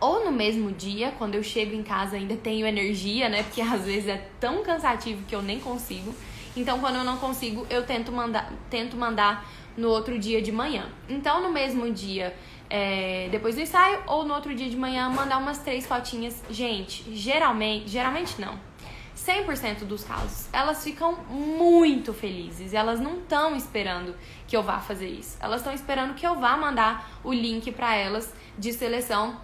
ou 0.00 0.24
no 0.24 0.32
mesmo 0.32 0.72
dia, 0.72 1.14
quando 1.16 1.36
eu 1.36 1.44
chego 1.44 1.74
em 1.74 1.82
casa 1.84 2.16
ainda 2.16 2.36
tenho 2.36 2.66
energia, 2.66 3.28
né? 3.28 3.44
Porque 3.44 3.62
às 3.62 3.84
vezes 3.84 4.08
é 4.08 4.28
tão 4.40 4.64
cansativo 4.64 5.22
que 5.28 5.34
eu 5.34 5.42
nem 5.42 5.60
consigo. 5.60 6.12
Então, 6.56 6.80
quando 6.80 6.96
eu 6.96 7.04
não 7.04 7.18
consigo, 7.18 7.64
eu 7.70 7.86
tento 7.86 8.10
mandar, 8.10 8.52
tento 8.68 8.96
mandar 8.96 9.48
no 9.76 9.88
outro 9.88 10.18
dia 10.18 10.42
de 10.42 10.50
manhã. 10.50 10.88
Então, 11.08 11.40
no 11.40 11.52
mesmo 11.52 11.90
dia, 11.92 12.34
é, 12.76 13.28
depois 13.30 13.54
do 13.54 13.60
ensaio, 13.60 14.00
ou 14.08 14.24
no 14.24 14.34
outro 14.34 14.52
dia 14.52 14.68
de 14.68 14.76
manhã, 14.76 15.08
mandar 15.08 15.38
umas 15.38 15.58
três 15.58 15.86
fotinhas. 15.86 16.42
Gente, 16.50 17.04
geralmente, 17.14 17.88
geralmente 17.88 18.40
não. 18.40 18.58
100% 19.16 19.84
dos 19.84 20.02
casos, 20.02 20.48
elas 20.52 20.82
ficam 20.82 21.14
muito 21.30 22.12
felizes. 22.12 22.74
Elas 22.74 22.98
não 22.98 23.18
estão 23.18 23.54
esperando 23.54 24.16
que 24.48 24.56
eu 24.56 24.62
vá 24.62 24.80
fazer 24.80 25.06
isso. 25.06 25.36
Elas 25.40 25.60
estão 25.60 25.72
esperando 25.72 26.14
que 26.14 26.26
eu 26.26 26.34
vá 26.34 26.56
mandar 26.56 27.20
o 27.22 27.32
link 27.32 27.70
para 27.70 27.94
elas 27.94 28.34
de 28.58 28.72
seleção 28.72 29.36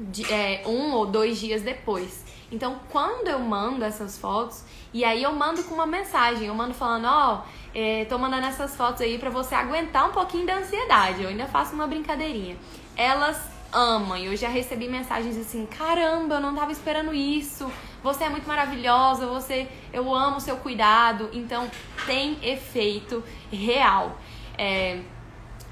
de, 0.00 0.24
é, 0.32 0.64
um 0.66 0.90
ou 0.92 1.06
dois 1.06 1.38
dias 1.38 1.62
depois. 1.62 2.21
Então, 2.52 2.78
quando 2.90 3.28
eu 3.28 3.38
mando 3.38 3.82
essas 3.82 4.18
fotos, 4.18 4.62
e 4.92 5.04
aí 5.04 5.22
eu 5.22 5.32
mando 5.32 5.64
com 5.64 5.74
uma 5.74 5.86
mensagem, 5.86 6.46
eu 6.46 6.54
mando 6.54 6.74
falando, 6.74 7.06
ó, 7.06 7.42
oh, 7.42 8.08
tô 8.08 8.18
mandando 8.18 8.46
essas 8.46 8.76
fotos 8.76 9.00
aí 9.00 9.18
para 9.18 9.30
você 9.30 9.54
aguentar 9.54 10.08
um 10.08 10.12
pouquinho 10.12 10.46
da 10.46 10.56
ansiedade. 10.56 11.22
Eu 11.22 11.30
ainda 11.30 11.46
faço 11.46 11.74
uma 11.74 11.86
brincadeirinha. 11.86 12.56
Elas 12.94 13.40
ama. 13.72 14.18
E 14.18 14.26
eu 14.26 14.36
já 14.36 14.48
recebi 14.48 14.88
mensagens 14.88 15.36
assim: 15.36 15.66
caramba, 15.66 16.36
eu 16.36 16.40
não 16.40 16.54
tava 16.54 16.70
esperando 16.70 17.14
isso. 17.14 17.70
Você 18.02 18.24
é 18.24 18.28
muito 18.28 18.46
maravilhosa, 18.46 19.26
você, 19.26 19.68
eu 19.92 20.14
amo 20.14 20.36
o 20.36 20.40
seu 20.40 20.56
cuidado. 20.58 21.30
Então 21.32 21.70
tem 22.04 22.38
efeito 22.42 23.24
real. 23.50 24.18
É, 24.58 25.00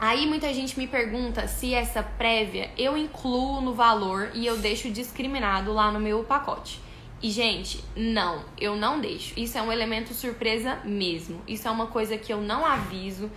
Aí 0.01 0.27
muita 0.27 0.53
gente 0.55 0.79
me 0.79 0.87
pergunta 0.87 1.47
se 1.47 1.75
essa 1.75 2.03
prévia 2.03 2.71
eu 2.79 2.97
incluo 2.97 3.61
no 3.61 3.75
valor 3.75 4.31
e 4.33 4.47
eu 4.47 4.57
deixo 4.57 4.91
discriminado 4.91 5.75
lá 5.75 5.93
no 5.93 6.01
meu 6.01 6.25
pacote. 6.25 6.81
E, 7.23 7.31
gente, 7.31 7.85
não, 7.95 8.43
eu 8.59 8.75
não 8.75 8.99
deixo. 8.99 9.39
Isso 9.39 9.59
é 9.59 9.63
um 9.63 9.71
elemento 9.71 10.15
surpresa 10.15 10.81
mesmo. 10.85 11.43
Isso 11.47 11.69
é 11.69 11.71
uma 11.71 11.87
coisa 11.87 12.17
que 12.17 12.33
eu 12.33 12.41
não 12.41 12.65
aviso. 12.65 13.31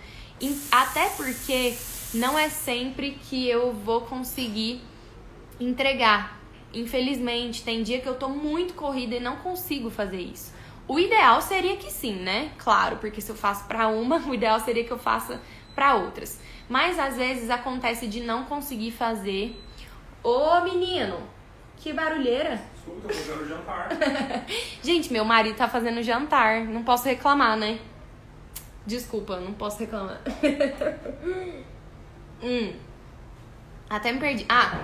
Até 0.72 1.10
porque 1.10 1.74
não 2.14 2.38
é 2.38 2.48
sempre 2.48 3.18
que 3.28 3.46
eu 3.46 3.74
vou 3.74 4.00
conseguir 4.00 4.80
entregar. 5.60 6.40
Infelizmente, 6.72 7.62
tem 7.62 7.82
dia 7.82 8.00
que 8.00 8.08
eu 8.08 8.14
tô 8.14 8.30
muito 8.30 8.72
corrida 8.72 9.16
e 9.16 9.20
não 9.20 9.36
consigo 9.36 9.90
fazer 9.90 10.20
isso. 10.20 10.54
O 10.88 10.98
ideal 10.98 11.42
seria 11.42 11.76
que 11.76 11.90
sim, 11.90 12.14
né? 12.14 12.52
Claro, 12.56 12.96
porque 12.96 13.20
se 13.20 13.30
eu 13.30 13.36
faço 13.36 13.64
para 13.66 13.88
uma, 13.88 14.16
o 14.26 14.34
ideal 14.34 14.58
seria 14.60 14.84
que 14.84 14.90
eu 14.90 14.98
faça 14.98 15.42
para 15.74 15.94
outras. 15.96 16.40
Mas 16.74 16.98
às 16.98 17.16
vezes 17.16 17.50
acontece 17.50 18.08
de 18.08 18.18
não 18.18 18.46
conseguir 18.46 18.90
fazer. 18.90 19.56
Ô 20.24 20.60
menino, 20.62 21.20
que 21.76 21.92
barulheira! 21.92 22.60
Desculpa, 22.74 23.06
tô 23.06 23.14
fazendo 23.14 23.48
jantar. 23.48 23.88
Gente, 24.82 25.12
meu 25.12 25.24
marido 25.24 25.54
tá 25.54 25.68
fazendo 25.68 26.02
jantar. 26.02 26.64
Não 26.64 26.82
posso 26.82 27.04
reclamar, 27.04 27.56
né? 27.56 27.78
Desculpa, 28.84 29.38
não 29.38 29.52
posso 29.52 29.78
reclamar. 29.78 30.20
hum. 32.42 32.72
Até 33.88 34.10
me 34.10 34.18
perdi. 34.18 34.44
Ah, 34.48 34.80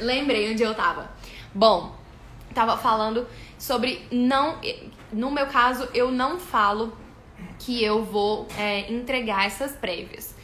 lembrei 0.00 0.50
onde 0.50 0.62
eu 0.62 0.74
tava. 0.74 1.10
Bom, 1.54 1.94
tava 2.54 2.78
falando 2.78 3.26
sobre 3.58 4.08
não. 4.10 4.58
No 5.12 5.30
meu 5.30 5.46
caso, 5.46 5.90
eu 5.92 6.10
não 6.10 6.38
falo 6.38 6.96
que 7.58 7.84
eu 7.84 8.02
vou 8.02 8.48
é, 8.56 8.90
entregar 8.90 9.44
essas 9.44 9.72
prévias. 9.72 10.37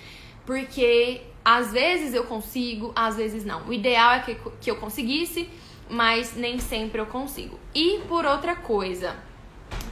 Porque 0.46 1.22
às 1.44 1.72
vezes 1.72 2.14
eu 2.14 2.24
consigo, 2.24 2.92
às 2.96 3.16
vezes 3.16 3.44
não. 3.44 3.66
O 3.66 3.72
ideal 3.72 4.12
é 4.12 4.20
que, 4.20 4.36
que 4.60 4.70
eu 4.70 4.76
conseguisse, 4.76 5.48
mas 5.88 6.34
nem 6.34 6.58
sempre 6.58 7.00
eu 7.00 7.06
consigo. 7.06 7.58
E 7.74 8.00
por 8.08 8.24
outra 8.24 8.56
coisa, 8.56 9.16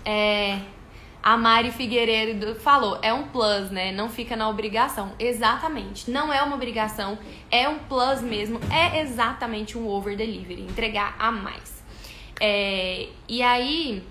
é, 0.05 0.61
a 1.23 1.37
Mari 1.37 1.71
Figueiredo 1.71 2.55
falou, 2.57 2.99
é 3.01 3.13
um 3.13 3.29
plus, 3.29 3.71
né? 3.71 3.93
Não 3.93 4.09
fica 4.09 4.35
na 4.35 4.49
obrigação. 4.49 5.13
Exatamente. 5.19 6.11
Não 6.11 6.33
é 6.33 6.43
uma 6.43 6.57
obrigação, 6.57 7.19
é 7.51 7.69
um 7.69 7.79
plus 7.79 8.21
mesmo. 8.21 8.59
É 8.73 9.01
exatamente 9.01 9.79
um 9.79 9.87
over 9.87 10.17
delivery, 10.17 10.63
entregar 10.63 11.15
a 11.19 11.31
mais. 11.31 11.83
É, 12.41 13.09
e 13.29 13.41
aí, 13.41 14.03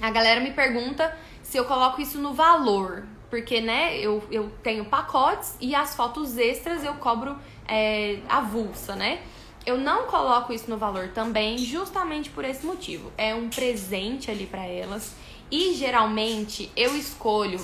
a 0.00 0.10
galera 0.10 0.40
me 0.40 0.52
pergunta 0.52 1.14
se 1.42 1.58
eu 1.58 1.66
coloco 1.66 2.00
isso 2.00 2.18
no 2.18 2.32
valor. 2.32 3.04
Porque, 3.28 3.60
né, 3.60 3.98
eu, 3.98 4.22
eu 4.30 4.50
tenho 4.62 4.84
pacotes 4.84 5.56
e 5.60 5.74
as 5.74 5.94
fotos 5.94 6.38
extras 6.38 6.84
eu 6.84 6.94
cobro 6.94 7.36
é, 7.66 8.20
avulsa, 8.28 8.94
né? 8.94 9.20
Eu 9.64 9.76
não 9.76 10.06
coloco 10.06 10.52
isso 10.52 10.70
no 10.70 10.78
valor 10.78 11.08
também, 11.08 11.58
justamente 11.58 12.30
por 12.30 12.44
esse 12.44 12.64
motivo. 12.64 13.12
É 13.18 13.34
um 13.34 13.48
presente 13.48 14.30
ali 14.30 14.46
para 14.46 14.64
elas. 14.64 15.12
E 15.50 15.74
geralmente 15.74 16.70
eu 16.76 16.96
escolho 16.96 17.60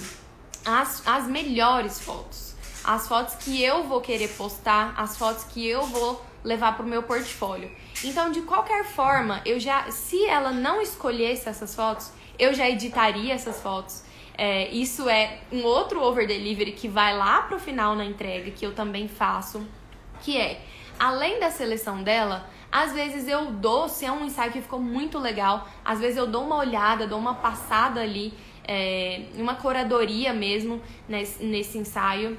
as, 0.64 1.06
as 1.06 1.26
melhores 1.26 2.00
fotos. 2.00 2.54
As 2.82 3.06
fotos 3.06 3.36
que 3.36 3.62
eu 3.62 3.84
vou 3.84 4.00
querer 4.00 4.28
postar, 4.30 4.94
as 4.96 5.16
fotos 5.16 5.44
que 5.44 5.64
eu 5.64 5.86
vou 5.86 6.20
levar 6.42 6.76
pro 6.76 6.84
meu 6.84 7.04
portfólio. 7.04 7.70
Então, 8.02 8.32
de 8.32 8.42
qualquer 8.42 8.84
forma, 8.84 9.40
eu 9.44 9.60
já, 9.60 9.88
se 9.90 10.24
ela 10.26 10.50
não 10.50 10.82
escolhesse 10.82 11.48
essas 11.48 11.74
fotos, 11.74 12.10
eu 12.38 12.52
já 12.52 12.68
editaria 12.68 13.32
essas 13.32 13.60
fotos. 13.60 14.02
É, 14.36 14.68
isso 14.70 15.08
é 15.08 15.40
um 15.52 15.62
outro 15.64 16.02
over 16.02 16.26
delivery 16.26 16.72
que 16.72 16.88
vai 16.88 17.16
lá 17.16 17.42
pro 17.42 17.58
final 17.58 17.94
na 17.94 18.04
entrega, 18.04 18.50
que 18.50 18.64
eu 18.64 18.74
também 18.74 19.08
faço, 19.08 19.66
que 20.22 20.38
é, 20.38 20.62
além 20.98 21.38
da 21.38 21.50
seleção 21.50 22.02
dela, 22.02 22.48
às 22.70 22.94
vezes 22.94 23.28
eu 23.28 23.52
dou, 23.52 23.88
se 23.88 24.06
é 24.06 24.10
um 24.10 24.24
ensaio 24.24 24.50
que 24.50 24.62
ficou 24.62 24.80
muito 24.80 25.18
legal, 25.18 25.68
às 25.84 26.00
vezes 26.00 26.16
eu 26.16 26.26
dou 26.26 26.44
uma 26.44 26.56
olhada, 26.56 27.06
dou 27.06 27.18
uma 27.18 27.34
passada 27.34 28.00
ali, 28.00 28.32
é, 28.66 29.26
uma 29.34 29.54
curadoria 29.54 30.32
mesmo 30.32 30.80
nesse, 31.06 31.44
nesse 31.44 31.76
ensaio. 31.76 32.38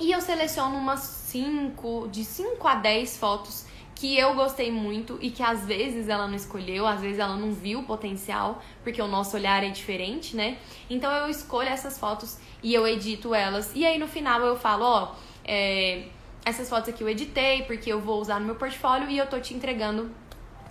E 0.00 0.10
eu 0.10 0.20
seleciono 0.20 0.76
umas 0.76 1.00
5, 1.00 2.08
de 2.10 2.24
5 2.24 2.66
a 2.66 2.74
10 2.74 3.16
fotos 3.18 3.67
que 3.98 4.16
eu 4.16 4.32
gostei 4.34 4.70
muito 4.70 5.18
e 5.20 5.28
que 5.28 5.42
às 5.42 5.66
vezes 5.66 6.08
ela 6.08 6.28
não 6.28 6.36
escolheu, 6.36 6.86
às 6.86 7.00
vezes 7.00 7.18
ela 7.18 7.36
não 7.36 7.52
viu 7.52 7.80
o 7.80 7.82
potencial, 7.82 8.62
porque 8.84 9.02
o 9.02 9.08
nosso 9.08 9.36
olhar 9.36 9.64
é 9.64 9.70
diferente, 9.70 10.36
né? 10.36 10.56
Então 10.88 11.10
eu 11.10 11.28
escolho 11.28 11.68
essas 11.68 11.98
fotos 11.98 12.38
e 12.62 12.72
eu 12.72 12.86
edito 12.86 13.34
elas. 13.34 13.72
E 13.74 13.84
aí 13.84 13.98
no 13.98 14.06
final 14.06 14.40
eu 14.42 14.54
falo, 14.54 14.84
ó, 14.84 15.14
é, 15.44 16.04
essas 16.44 16.68
fotos 16.68 16.90
aqui 16.90 17.02
eu 17.02 17.08
editei 17.08 17.62
porque 17.62 17.92
eu 17.92 18.00
vou 18.00 18.20
usar 18.20 18.38
no 18.38 18.46
meu 18.46 18.54
portfólio 18.54 19.10
e 19.10 19.18
eu 19.18 19.26
tô 19.26 19.40
te 19.40 19.52
entregando 19.52 20.08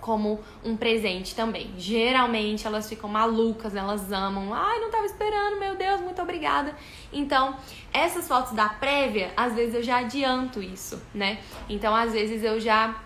como 0.00 0.40
um 0.64 0.74
presente 0.74 1.34
também. 1.34 1.74
Geralmente 1.76 2.66
elas 2.66 2.88
ficam 2.88 3.10
malucas, 3.10 3.76
elas 3.76 4.10
amam. 4.10 4.54
Ai, 4.54 4.80
não 4.80 4.90
tava 4.90 5.04
esperando, 5.04 5.60
meu 5.60 5.76
Deus, 5.76 6.00
muito 6.00 6.22
obrigada. 6.22 6.74
Então, 7.12 7.54
essas 7.92 8.26
fotos 8.26 8.52
da 8.52 8.70
prévia, 8.70 9.30
às 9.36 9.54
vezes 9.54 9.74
eu 9.74 9.82
já 9.82 9.98
adianto 9.98 10.62
isso, 10.62 11.02
né? 11.12 11.40
Então, 11.68 11.94
às 11.94 12.14
vezes 12.14 12.42
eu 12.42 12.58
já 12.58 12.98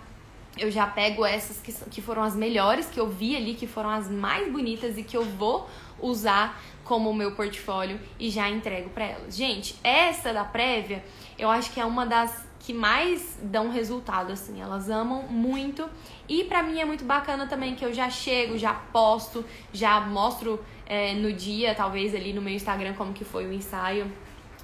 eu 0.59 0.71
já 0.71 0.87
pego 0.87 1.25
essas 1.25 1.59
que, 1.61 1.73
que 1.91 2.03
foram 2.03 2.23
as 2.23 2.37
melhores 2.37 2.87
que 2.87 3.01
eu 3.01 3.09
vi 3.09 3.37
ali, 3.37 3.55
que 3.55 3.67
foram 3.67 3.91
as 3.91 4.09
mais 4.11 4.51
bonitas 4.53 4.99
e 4.99 5.03
que 5.03 5.17
eu 5.17 5.25
vou 5.25 5.69
usar 6.01 6.61
como 6.85 7.13
meu 7.15 7.33
portfólio 7.33 7.99
e 8.19 8.29
já 8.29 8.49
entrego 8.49 8.91
para 8.91 9.05
elas. 9.05 9.35
Gente, 9.35 9.77
essa 9.83 10.33
da 10.33 10.45
prévia, 10.45 11.03
eu 11.39 11.49
acho 11.49 11.73
que 11.73 11.81
é 11.81 11.85
uma 11.85 12.05
das 12.05 12.47
que 12.59 12.73
mais 12.73 13.39
dão 13.43 13.71
resultado 13.71 14.33
assim. 14.33 14.61
Elas 14.61 14.89
amam 14.89 15.23
muito 15.23 15.89
e 16.29 16.45
para 16.45 16.63
mim 16.63 16.79
é 16.79 16.85
muito 16.85 17.05
bacana 17.05 17.47
também 17.47 17.75
que 17.75 17.85
eu 17.85 17.93
já 17.93 18.09
chego, 18.09 18.57
já 18.57 18.73
posto, 18.73 19.45
já 19.73 20.01
mostro 20.01 20.65
é, 20.87 21.15
no 21.15 21.33
dia, 21.33 21.75
talvez 21.75 22.15
ali 22.15 22.33
no 22.33 22.41
meu 22.41 22.55
Instagram 22.55 22.95
como 22.95 23.13
que 23.13 23.25
foi 23.25 23.47
o 23.47 23.53
ensaio 23.53 24.11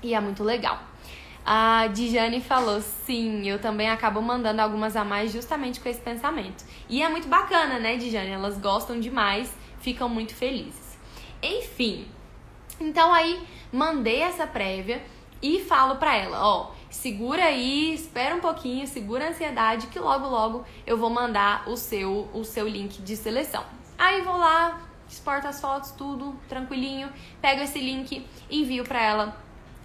e 0.03 0.15
é 0.15 0.21
muito 0.21 0.45
legal. 0.45 0.81
A 1.51 1.87
Dijane 1.87 2.43
falou: 2.43 2.83
sim, 2.83 3.49
eu 3.49 3.59
também 3.59 3.89
acabo 3.89 4.21
mandando 4.21 4.61
algumas 4.61 4.95
a 4.95 5.03
mais 5.03 5.33
justamente 5.33 5.81
com 5.81 5.89
esse 5.89 5.99
pensamento. 5.99 6.63
E 6.91 7.03
é 7.03 7.09
muito 7.09 7.27
bacana, 7.27 7.79
né, 7.79 7.97
Dijane? 7.97 8.29
Elas 8.29 8.59
gostam 8.59 9.01
demais, 9.01 9.51
ficam 9.81 10.11
muito 10.11 10.35
felizes. 10.35 10.99
Enfim, 11.43 12.07
então 12.79 13.15
aí 13.15 13.41
mandei 13.73 14.21
essa 14.21 14.47
prévia 14.47 15.03
e 15.41 15.61
falo 15.61 15.97
pra 15.97 16.15
ela: 16.15 16.47
ó, 16.47 16.73
segura 16.91 17.45
aí, 17.45 17.95
espera 17.95 18.37
um 18.37 18.41
pouquinho, 18.41 18.87
segura 18.87 19.25
a 19.25 19.29
ansiedade 19.31 19.87
que 19.87 19.99
logo 19.99 20.29
logo 20.29 20.67
eu 20.87 20.99
vou 20.99 21.09
mandar 21.09 21.67
o 21.67 21.79
seu, 21.79 22.29
o 22.35 22.45
seu 22.45 22.69
link 22.69 23.01
de 23.01 23.17
seleção. 23.17 23.65
Aí 23.97 24.21
vou 24.21 24.37
lá, 24.37 24.83
exporto 25.09 25.47
as 25.47 25.59
fotos, 25.63 25.93
tudo 25.93 26.39
tranquilinho, 26.47 27.11
pego 27.41 27.63
esse 27.63 27.79
link 27.79 28.27
envio 28.51 28.85
pra 28.85 29.03
ela 29.03 29.43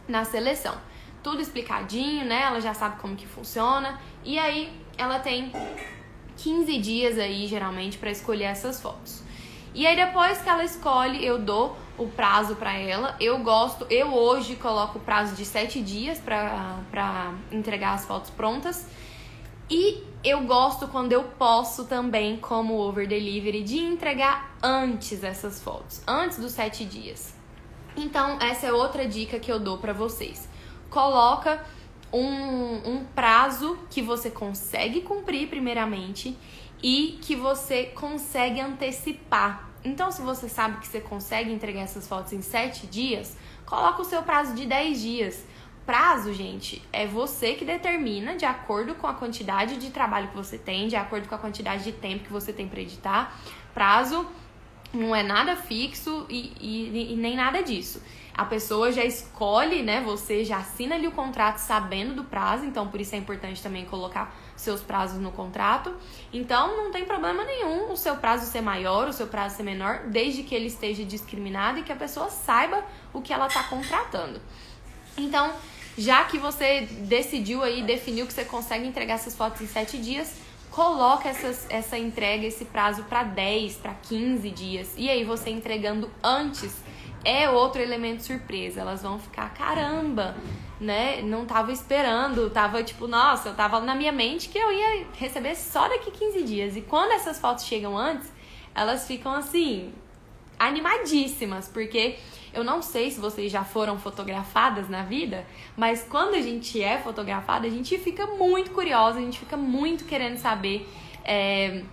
na 0.09 0.25
seleção 0.25 0.75
tudo 1.23 1.41
explicadinho, 1.41 2.25
né? 2.25 2.43
Ela 2.43 2.59
já 2.59 2.73
sabe 2.73 2.99
como 2.99 3.15
que 3.15 3.25
funciona. 3.25 3.99
E 4.23 4.37
aí 4.37 4.71
ela 4.97 5.19
tem 5.19 5.51
15 6.37 6.77
dias 6.79 7.17
aí, 7.17 7.47
geralmente, 7.47 7.97
para 7.97 8.11
escolher 8.11 8.45
essas 8.45 8.81
fotos. 8.81 9.23
E 9.73 9.87
aí 9.87 9.95
depois 9.95 10.39
que 10.39 10.49
ela 10.49 10.63
escolhe, 10.63 11.25
eu 11.25 11.39
dou 11.39 11.75
o 11.97 12.07
prazo 12.07 12.55
para 12.55 12.73
ela. 12.73 13.15
Eu 13.19 13.39
gosto, 13.39 13.87
eu 13.89 14.13
hoje 14.13 14.55
coloco 14.55 14.99
o 14.99 15.01
prazo 15.01 15.35
de 15.35 15.45
7 15.45 15.81
dias 15.81 16.19
para 16.19 17.33
entregar 17.51 17.93
as 17.93 18.05
fotos 18.05 18.29
prontas. 18.29 18.87
E 19.69 20.03
eu 20.23 20.41
gosto 20.41 20.87
quando 20.87 21.13
eu 21.13 21.23
posso 21.23 21.85
também, 21.85 22.37
como 22.37 22.75
over 22.75 23.07
delivery, 23.07 23.63
de 23.63 23.79
entregar 23.79 24.55
antes 24.61 25.23
essas 25.23 25.61
fotos, 25.61 26.03
antes 26.05 26.37
dos 26.37 26.51
7 26.51 26.85
dias. 26.85 27.33
Então, 27.95 28.37
essa 28.39 28.67
é 28.67 28.73
outra 28.73 29.07
dica 29.07 29.39
que 29.39 29.51
eu 29.51 29.59
dou 29.59 29.77
para 29.77 29.93
vocês 29.93 30.47
coloca 30.93 31.59
um, 32.13 32.91
um 32.91 33.05
prazo 33.15 33.79
que 33.89 34.01
você 34.01 34.29
consegue 34.29 35.01
cumprir, 35.01 35.49
primeiramente, 35.49 36.37
e 36.81 37.17
que 37.21 37.35
você 37.35 37.85
consegue 37.85 38.61
antecipar. 38.61 39.69
Então, 39.83 40.11
se 40.11 40.21
você 40.21 40.47
sabe 40.47 40.77
que 40.77 40.87
você 40.87 41.01
consegue 41.01 41.51
entregar 41.51 41.81
essas 41.81 42.07
fotos 42.07 42.31
em 42.31 42.41
7 42.41 42.85
dias, 42.87 43.35
coloca 43.65 44.01
o 44.01 44.05
seu 44.05 44.21
prazo 44.21 44.53
de 44.53 44.65
10 44.65 45.01
dias. 45.01 45.45
Prazo, 45.85 46.31
gente, 46.31 46.81
é 46.93 47.05
você 47.05 47.55
que 47.55 47.65
determina 47.65 48.35
de 48.35 48.45
acordo 48.45 48.95
com 48.95 49.07
a 49.07 49.13
quantidade 49.13 49.75
de 49.77 49.89
trabalho 49.89 50.29
que 50.29 50.35
você 50.35 50.57
tem, 50.57 50.87
de 50.87 50.95
acordo 50.95 51.27
com 51.27 51.35
a 51.35 51.37
quantidade 51.37 51.83
de 51.83 51.91
tempo 51.91 52.23
que 52.23 52.31
você 52.31 52.53
tem 52.53 52.67
para 52.69 52.79
editar. 52.79 53.37
Prazo 53.73 54.25
não 54.93 55.13
é 55.13 55.23
nada 55.23 55.55
fixo 55.55 56.25
e, 56.29 56.53
e, 56.61 57.13
e 57.13 57.15
nem 57.17 57.35
nada 57.35 57.61
disso. 57.63 58.01
A 58.35 58.45
pessoa 58.45 58.91
já 58.91 59.05
escolhe, 59.05 59.83
né? 59.83 60.01
Você 60.01 60.43
já 60.43 60.57
assina 60.57 60.95
ali 60.95 61.07
o 61.07 61.11
contrato 61.11 61.59
sabendo 61.59 62.15
do 62.15 62.23
prazo, 62.23 62.65
então 62.65 62.87
por 62.87 62.99
isso 62.99 63.13
é 63.13 63.17
importante 63.17 63.61
também 63.61 63.85
colocar 63.85 64.35
seus 64.55 64.81
prazos 64.81 65.19
no 65.19 65.31
contrato. 65.31 65.95
Então 66.31 66.75
não 66.75 66.91
tem 66.91 67.05
problema 67.05 67.43
nenhum 67.43 67.91
o 67.91 67.97
seu 67.97 68.15
prazo 68.15 68.45
ser 68.47 68.61
maior, 68.61 69.07
o 69.07 69.13
seu 69.13 69.27
prazo 69.27 69.57
ser 69.57 69.63
menor, 69.63 70.07
desde 70.07 70.41
que 70.41 70.55
ele 70.55 70.67
esteja 70.67 71.03
discriminado 71.03 71.79
e 71.79 71.83
que 71.83 71.91
a 71.91 71.95
pessoa 71.95 72.29
saiba 72.29 72.83
o 73.13 73.21
que 73.21 73.31
ela 73.31 73.45
está 73.45 73.63
contratando. 73.63 74.41
Então, 75.15 75.53
já 75.95 76.23
que 76.23 76.39
você 76.39 76.81
decidiu 77.01 77.61
aí, 77.61 77.83
definiu 77.83 78.25
que 78.25 78.33
você 78.33 78.45
consegue 78.45 78.87
entregar 78.87 79.13
essas 79.13 79.35
fotos 79.35 79.61
em 79.61 79.67
7 79.67 79.99
dias, 79.99 80.33
coloca 80.71 81.29
essas, 81.29 81.67
essa 81.69 81.99
entrega, 81.99 82.47
esse 82.47 82.65
prazo 82.65 83.03
para 83.03 83.23
10, 83.23 83.75
para 83.75 83.93
15 83.93 84.49
dias. 84.49 84.93
E 84.97 85.07
aí 85.07 85.23
você 85.23 85.51
entregando 85.51 86.09
antes 86.23 86.73
é 87.23 87.49
outro 87.49 87.81
elemento 87.81 88.23
surpresa. 88.23 88.81
Elas 88.81 89.01
vão 89.01 89.19
ficar, 89.19 89.53
caramba, 89.53 90.35
né? 90.79 91.21
Não 91.21 91.45
tava 91.45 91.71
esperando, 91.71 92.49
tava 92.49 92.83
tipo, 92.83 93.07
nossa, 93.07 93.49
eu 93.49 93.55
tava 93.55 93.79
na 93.79 93.95
minha 93.95 94.11
mente 94.11 94.49
que 94.49 94.57
eu 94.57 94.71
ia 94.71 95.07
receber 95.17 95.55
só 95.55 95.87
daqui 95.87 96.11
15 96.11 96.43
dias. 96.43 96.75
E 96.75 96.81
quando 96.81 97.11
essas 97.11 97.39
fotos 97.39 97.65
chegam 97.65 97.97
antes, 97.97 98.31
elas 98.75 99.07
ficam 99.07 99.33
assim, 99.33 99.93
animadíssimas, 100.59 101.67
porque 101.67 102.17
eu 102.53 102.63
não 102.63 102.81
sei 102.81 103.09
se 103.09 103.19
vocês 103.19 103.51
já 103.51 103.63
foram 103.63 103.97
fotografadas 103.97 104.87
na 104.87 105.03
vida, 105.03 105.45
mas 105.75 106.05
quando 106.07 106.35
a 106.35 106.41
gente 106.41 106.81
é 106.81 106.99
fotografada, 106.99 107.65
a 107.65 107.69
gente 107.69 107.97
fica 107.97 108.27
muito 108.27 108.71
curiosa, 108.71 109.17
a 109.17 109.21
gente 109.21 109.39
fica 109.39 109.57
muito 109.57 110.05
querendo 110.05 110.37
saber. 110.37 110.87
É, 111.25 111.83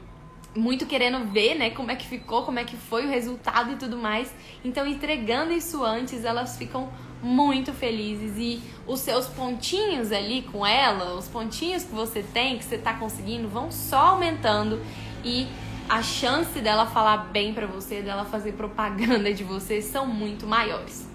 muito 0.55 0.87
querendo 0.87 1.25
ver, 1.31 1.55
né, 1.55 1.71
como 1.71 1.91
é 1.91 1.97
que 1.97 2.07
ficou, 2.07 2.43
como 2.45 2.59
é 2.59 2.65
que 2.65 2.77
foi 2.77 3.07
o 3.07 3.09
resultado 3.09 3.73
e 3.73 3.77
tudo 3.77 3.97
mais. 3.97 4.35
Então, 4.65 4.87
entregando 4.87 5.53
isso 5.53 5.85
antes, 5.85 6.25
elas 6.25 6.57
ficam 6.57 6.89
muito 7.23 7.73
felizes 7.73 8.33
e 8.39 8.61
os 8.87 9.01
seus 9.01 9.27
pontinhos 9.27 10.11
ali 10.11 10.43
com 10.43 10.67
ela, 10.67 11.15
os 11.15 11.29
pontinhos 11.29 11.85
que 11.85 11.93
você 11.93 12.23
tem, 12.23 12.59
que 12.59 12.65
você 12.65 12.79
tá 12.79 12.95
conseguindo, 12.95 13.47
vão 13.49 13.71
só 13.71 13.99
aumentando 13.99 14.81
e 15.25 15.47
a 15.89 16.03
chance 16.03 16.61
dela 16.61 16.87
falar 16.87 17.17
bem 17.17 17.53
para 17.53 17.67
você, 17.67 18.01
dela 18.01 18.25
fazer 18.25 18.53
propaganda 18.53 19.33
de 19.35 19.45
você 19.45 19.83
são 19.83 20.07
muito 20.07 20.47
maiores. 20.47 21.09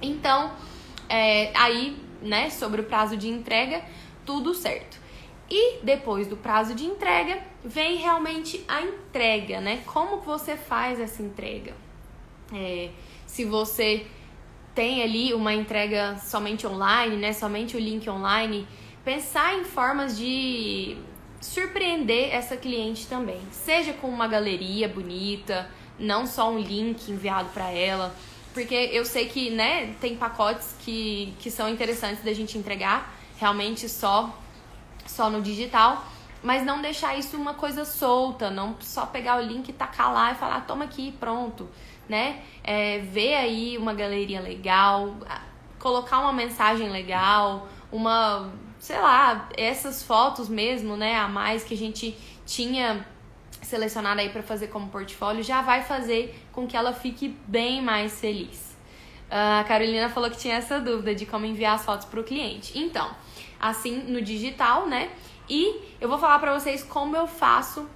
Então, 0.00 0.52
é, 1.08 1.50
aí, 1.56 1.96
né, 2.20 2.50
sobre 2.50 2.82
o 2.82 2.84
prazo 2.84 3.16
de 3.16 3.28
entrega, 3.28 3.82
tudo 4.24 4.54
certo. 4.54 5.01
E 5.54 5.80
depois 5.82 6.26
do 6.26 6.34
prazo 6.34 6.74
de 6.74 6.86
entrega, 6.86 7.38
vem 7.62 7.96
realmente 7.96 8.64
a 8.66 8.80
entrega, 8.80 9.60
né? 9.60 9.82
Como 9.84 10.22
você 10.22 10.56
faz 10.56 10.98
essa 10.98 11.22
entrega? 11.22 11.74
É, 12.54 12.88
se 13.26 13.44
você 13.44 14.06
tem 14.74 15.02
ali 15.02 15.34
uma 15.34 15.52
entrega 15.52 16.16
somente 16.16 16.66
online, 16.66 17.18
né? 17.18 17.34
Somente 17.34 17.76
o 17.76 17.78
link 17.78 18.08
online, 18.08 18.66
pensar 19.04 19.54
em 19.58 19.62
formas 19.62 20.16
de 20.16 20.96
surpreender 21.38 22.34
essa 22.34 22.56
cliente 22.56 23.06
também. 23.06 23.42
Seja 23.50 23.92
com 23.92 24.08
uma 24.08 24.26
galeria 24.26 24.88
bonita, 24.88 25.68
não 25.98 26.26
só 26.26 26.50
um 26.50 26.58
link 26.58 27.10
enviado 27.10 27.50
para 27.50 27.70
ela, 27.70 28.16
porque 28.54 28.74
eu 28.74 29.04
sei 29.04 29.26
que, 29.26 29.50
né, 29.50 29.94
tem 30.00 30.16
pacotes 30.16 30.74
que, 30.80 31.34
que 31.40 31.50
são 31.50 31.68
interessantes 31.68 32.24
da 32.24 32.32
gente 32.32 32.56
entregar 32.56 33.14
realmente 33.36 33.86
só 33.86 34.38
só 35.06 35.30
no 35.30 35.40
digital, 35.40 36.04
mas 36.42 36.64
não 36.64 36.82
deixar 36.82 37.16
isso 37.16 37.36
uma 37.36 37.54
coisa 37.54 37.84
solta, 37.84 38.50
não 38.50 38.76
só 38.80 39.06
pegar 39.06 39.36
o 39.38 39.40
link 39.40 39.68
e 39.68 39.72
tacar 39.72 40.12
lá 40.12 40.32
e 40.32 40.34
falar, 40.34 40.62
toma 40.62 40.84
aqui, 40.84 41.12
pronto, 41.20 41.68
né? 42.08 42.42
É, 42.64 42.98
ver 42.98 43.34
aí 43.34 43.78
uma 43.78 43.94
galeria 43.94 44.40
legal, 44.40 45.16
colocar 45.78 46.20
uma 46.20 46.32
mensagem 46.32 46.90
legal, 46.90 47.68
uma, 47.90 48.52
sei 48.78 48.98
lá, 48.98 49.48
essas 49.56 50.02
fotos 50.02 50.48
mesmo, 50.48 50.96
né, 50.96 51.16
a 51.16 51.28
mais 51.28 51.62
que 51.62 51.74
a 51.74 51.76
gente 51.76 52.16
tinha 52.44 53.06
selecionado 53.62 54.20
aí 54.20 54.28
para 54.28 54.42
fazer 54.42 54.66
como 54.66 54.88
portfólio, 54.88 55.42
já 55.42 55.62
vai 55.62 55.82
fazer 55.82 56.36
com 56.52 56.66
que 56.66 56.76
ela 56.76 56.92
fique 56.92 57.28
bem 57.46 57.80
mais 57.80 58.20
feliz. 58.20 58.76
A 59.30 59.64
Carolina 59.64 60.10
falou 60.10 60.28
que 60.28 60.36
tinha 60.36 60.56
essa 60.56 60.78
dúvida 60.78 61.14
de 61.14 61.24
como 61.24 61.46
enviar 61.46 61.76
as 61.76 61.84
fotos 61.84 62.04
para 62.04 62.20
o 62.20 62.24
cliente. 62.24 62.78
Então, 62.78 63.10
assim 63.62 63.98
no 64.08 64.20
digital, 64.20 64.86
né? 64.88 65.10
E 65.48 65.80
eu 66.00 66.08
vou 66.08 66.18
falar 66.18 66.40
para 66.40 66.52
vocês 66.58 66.82
como 66.82 67.16
eu 67.16 67.28
faço 67.28 67.88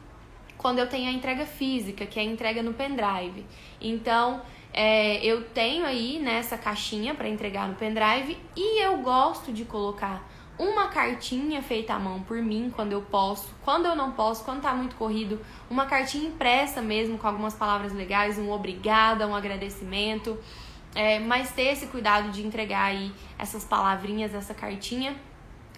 quando 0.56 0.78
eu 0.78 0.88
tenho 0.88 1.08
a 1.10 1.12
entrega 1.12 1.44
física, 1.44 2.06
que 2.06 2.18
é 2.18 2.22
a 2.22 2.24
entrega 2.24 2.62
no 2.62 2.72
pendrive. 2.72 3.44
Então, 3.80 4.40
é, 4.72 5.24
eu 5.24 5.42
tenho 5.42 5.84
aí 5.84 6.18
nessa 6.18 6.56
né, 6.56 6.62
caixinha 6.62 7.14
para 7.14 7.28
entregar 7.28 7.68
no 7.68 7.74
pendrive 7.74 8.38
e 8.54 8.82
eu 8.82 8.98
gosto 8.98 9.52
de 9.52 9.64
colocar 9.64 10.26
uma 10.58 10.88
cartinha 10.88 11.62
feita 11.62 11.94
à 11.94 11.98
mão 11.98 12.22
por 12.22 12.38
mim 12.38 12.72
quando 12.74 12.92
eu 12.92 13.02
posso, 13.02 13.54
quando 13.62 13.86
eu 13.86 13.94
não 13.94 14.12
posso, 14.12 14.44
quando 14.44 14.62
tá 14.62 14.74
muito 14.74 14.96
corrido, 14.96 15.38
uma 15.68 15.84
cartinha 15.84 16.28
impressa 16.28 16.80
mesmo 16.80 17.18
com 17.18 17.26
algumas 17.26 17.54
palavras 17.54 17.92
legais, 17.92 18.38
um 18.38 18.50
obrigada, 18.50 19.26
um 19.26 19.34
agradecimento, 19.34 20.38
é, 20.94 21.18
mas 21.18 21.52
ter 21.52 21.72
esse 21.72 21.86
cuidado 21.88 22.30
de 22.30 22.46
entregar 22.46 22.84
aí 22.84 23.12
essas 23.38 23.64
palavrinhas, 23.64 24.34
essa 24.34 24.54
cartinha 24.54 25.14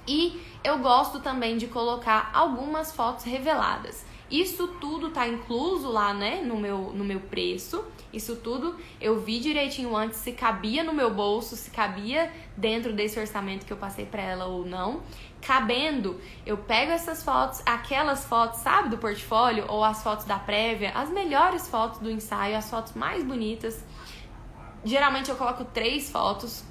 e 0.08 0.40
eu 0.64 0.78
gosto 0.78 1.20
também 1.20 1.58
de 1.58 1.66
colocar 1.66 2.30
algumas 2.32 2.90
fotos 2.90 3.24
reveladas. 3.24 4.04
Isso 4.30 4.68
tudo 4.80 5.10
tá 5.10 5.26
incluso 5.26 5.90
lá, 5.90 6.12
né, 6.12 6.42
no 6.42 6.56
meu, 6.56 6.92
no 6.94 7.04
meu 7.04 7.20
preço. 7.20 7.84
Isso 8.12 8.36
tudo 8.36 8.76
eu 9.00 9.20
vi 9.20 9.38
direitinho 9.38 9.94
antes 9.94 10.18
se 10.18 10.32
cabia 10.32 10.82
no 10.82 10.92
meu 10.92 11.12
bolso, 11.12 11.56
se 11.56 11.70
cabia 11.70 12.32
dentro 12.56 12.92
desse 12.92 13.18
orçamento 13.20 13.66
que 13.66 13.72
eu 13.72 13.76
passei 13.76 14.06
para 14.06 14.22
ela 14.22 14.46
ou 14.46 14.64
não. 14.64 15.02
Cabendo, 15.40 16.20
eu 16.44 16.56
pego 16.56 16.92
essas 16.92 17.22
fotos, 17.22 17.62
aquelas 17.64 18.24
fotos, 18.24 18.60
sabe, 18.60 18.88
do 18.88 18.98
portfólio 18.98 19.66
ou 19.68 19.84
as 19.84 20.02
fotos 20.02 20.24
da 20.24 20.38
prévia, 20.38 20.90
as 20.94 21.10
melhores 21.10 21.68
fotos 21.68 22.00
do 22.00 22.10
ensaio, 22.10 22.56
as 22.56 22.68
fotos 22.68 22.94
mais 22.94 23.22
bonitas. 23.22 23.82
Geralmente 24.84 25.30
eu 25.30 25.36
coloco 25.36 25.64
três 25.66 26.10
fotos 26.10 26.64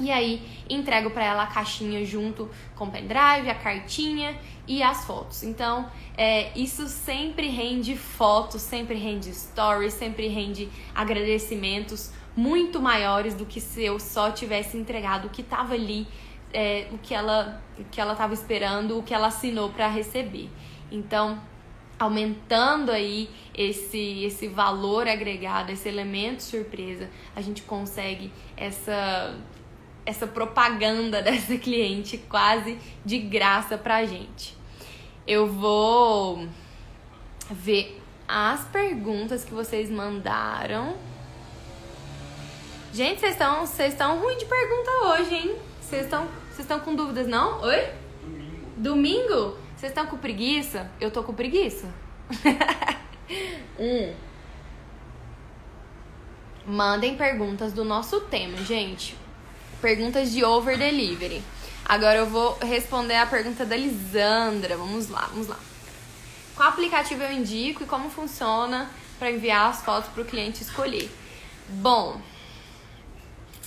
e 0.00 0.10
aí 0.10 0.42
entrego 0.68 1.10
para 1.10 1.24
ela 1.24 1.44
a 1.44 1.46
caixinha 1.46 2.04
junto 2.04 2.50
com 2.74 2.86
o 2.86 2.90
pendrive, 2.90 3.48
a 3.48 3.54
cartinha 3.54 4.36
e 4.66 4.82
as 4.82 5.04
fotos. 5.04 5.44
Então, 5.44 5.88
é, 6.16 6.56
isso 6.58 6.88
sempre 6.88 7.48
rende 7.48 7.96
fotos, 7.96 8.60
sempre 8.62 8.96
rende 8.96 9.32
stories, 9.32 9.94
sempre 9.94 10.26
rende 10.26 10.68
agradecimentos 10.94 12.12
muito 12.36 12.80
maiores 12.80 13.34
do 13.34 13.46
que 13.46 13.60
se 13.60 13.84
eu 13.84 14.00
só 14.00 14.30
tivesse 14.30 14.76
entregado 14.76 15.26
o 15.26 15.30
que 15.30 15.42
estava 15.42 15.74
ali, 15.74 16.06
é, 16.52 16.88
o 16.92 16.98
que 16.98 17.14
ela 17.14 17.62
o 17.78 17.84
que 17.84 18.00
ela 18.00 18.12
estava 18.12 18.34
esperando, 18.34 18.98
o 18.98 19.02
que 19.02 19.14
ela 19.14 19.28
assinou 19.28 19.70
para 19.70 19.88
receber. 19.88 20.48
Então, 20.90 21.40
aumentando 21.98 22.90
aí 22.90 23.30
esse 23.54 24.24
esse 24.24 24.48
valor 24.48 25.06
agregado, 25.06 25.70
esse 25.70 25.88
elemento 25.88 26.42
surpresa, 26.42 27.08
a 27.36 27.40
gente 27.40 27.62
consegue 27.62 28.32
essa 28.56 29.36
essa 30.06 30.26
propaganda 30.26 31.20
dessa 31.22 31.56
cliente 31.56 32.18
quase 32.18 32.78
de 33.04 33.18
graça 33.18 33.78
pra 33.78 34.04
gente. 34.04 34.56
Eu 35.26 35.46
vou 35.46 36.46
ver 37.50 38.00
as 38.28 38.64
perguntas 38.66 39.44
que 39.44 39.54
vocês 39.54 39.90
mandaram. 39.90 40.96
Gente, 42.92 43.20
vocês 43.20 43.32
estão 43.32 43.66
vocês 43.66 43.92
estão 43.92 44.20
ruim 44.20 44.36
de 44.36 44.44
pergunta 44.44 44.90
hoje, 45.06 45.34
hein? 45.34 45.56
Vocês 45.80 46.04
estão 46.04 46.26
vocês 46.48 46.60
estão 46.60 46.80
com 46.80 46.94
dúvidas 46.94 47.26
não? 47.26 47.62
Oi? 47.62 47.88
Domingo. 48.22 48.76
Domingo? 48.76 49.58
Vocês 49.76 49.90
estão 49.90 50.06
com 50.06 50.16
preguiça? 50.16 50.90
Eu 51.00 51.10
tô 51.10 51.22
com 51.22 51.34
preguiça. 51.34 51.92
um. 53.78 54.14
Mandem 56.66 57.16
perguntas 57.16 57.72
do 57.72 57.84
nosso 57.84 58.20
tema, 58.22 58.56
gente 58.58 59.23
perguntas 59.84 60.32
de 60.32 60.42
over 60.42 60.78
delivery. 60.78 61.42
Agora 61.84 62.16
eu 62.16 62.26
vou 62.26 62.56
responder 62.62 63.16
a 63.16 63.26
pergunta 63.26 63.66
da 63.66 63.76
Lisandra. 63.76 64.78
Vamos 64.78 65.10
lá, 65.10 65.28
vamos 65.30 65.46
lá. 65.46 65.58
Qual 66.56 66.70
aplicativo 66.70 67.22
eu 67.22 67.30
indico 67.30 67.82
e 67.82 67.86
como 67.86 68.08
funciona 68.08 68.90
para 69.18 69.30
enviar 69.30 69.68
as 69.68 69.82
fotos 69.82 70.08
para 70.08 70.22
o 70.22 70.24
cliente 70.24 70.62
escolher? 70.62 71.10
Bom, 71.68 72.18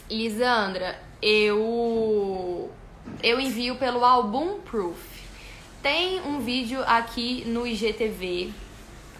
Lisandra, 0.09 0.99
eu 1.21 2.71
eu 3.21 3.39
envio 3.39 3.75
pelo 3.75 4.03
Album 4.03 4.59
Proof. 4.61 4.97
Tem 5.83 6.19
um 6.21 6.39
vídeo 6.39 6.81
aqui 6.87 7.43
no 7.45 7.67
IGTV 7.67 8.51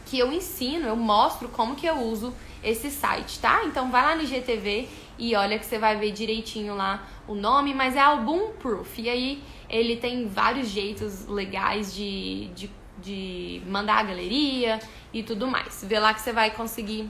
que 0.07 0.17
eu 0.17 0.31
ensino, 0.31 0.87
eu 0.87 0.95
mostro 0.95 1.47
como 1.49 1.75
que 1.75 1.85
eu 1.85 1.99
uso 1.99 2.33
esse 2.63 2.89
site, 2.89 3.37
tá? 3.37 3.65
Então 3.65 3.91
vai 3.91 4.01
lá 4.01 4.15
no 4.15 4.23
IGTV 4.23 4.89
e 5.17 5.35
olha 5.35 5.57
que 5.57 5.65
você 5.65 5.79
vai 5.79 5.97
ver 5.97 6.11
direitinho 6.11 6.75
lá 6.75 7.07
o 7.27 7.33
nome, 7.33 7.73
mas 7.73 7.95
é 7.95 7.99
Album 7.99 8.51
Proof. 8.53 8.99
E 8.99 9.09
aí 9.09 9.43
ele 9.69 9.97
tem 9.97 10.27
vários 10.27 10.69
jeitos 10.69 11.25
legais 11.27 11.93
de, 11.93 12.47
de, 12.55 12.71
de 12.99 13.61
mandar 13.67 13.97
a 13.97 14.03
galeria 14.03 14.79
e 15.11 15.23
tudo 15.23 15.47
mais. 15.47 15.83
Vê 15.87 15.99
lá 15.99 16.13
que 16.13 16.21
você 16.21 16.31
vai 16.31 16.51
conseguir 16.51 17.09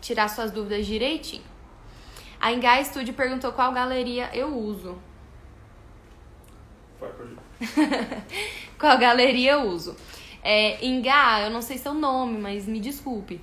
tirar 0.00 0.28
suas 0.28 0.50
dúvidas 0.50 0.86
direitinho. 0.86 1.42
A 2.40 2.52
Engai 2.52 2.84
Studio 2.84 3.12
perguntou 3.14 3.52
qual 3.52 3.72
galeria 3.72 4.30
eu 4.32 4.56
uso. 4.56 4.96
Vai, 7.00 7.10
qual 8.78 8.96
galeria 8.96 9.52
eu 9.52 9.62
uso. 9.62 9.96
É, 10.42 10.84
Engai, 10.86 11.46
eu 11.46 11.50
não 11.50 11.60
sei 11.60 11.78
seu 11.78 11.92
nome, 11.92 12.38
mas 12.38 12.66
me 12.66 12.78
desculpe. 12.78 13.40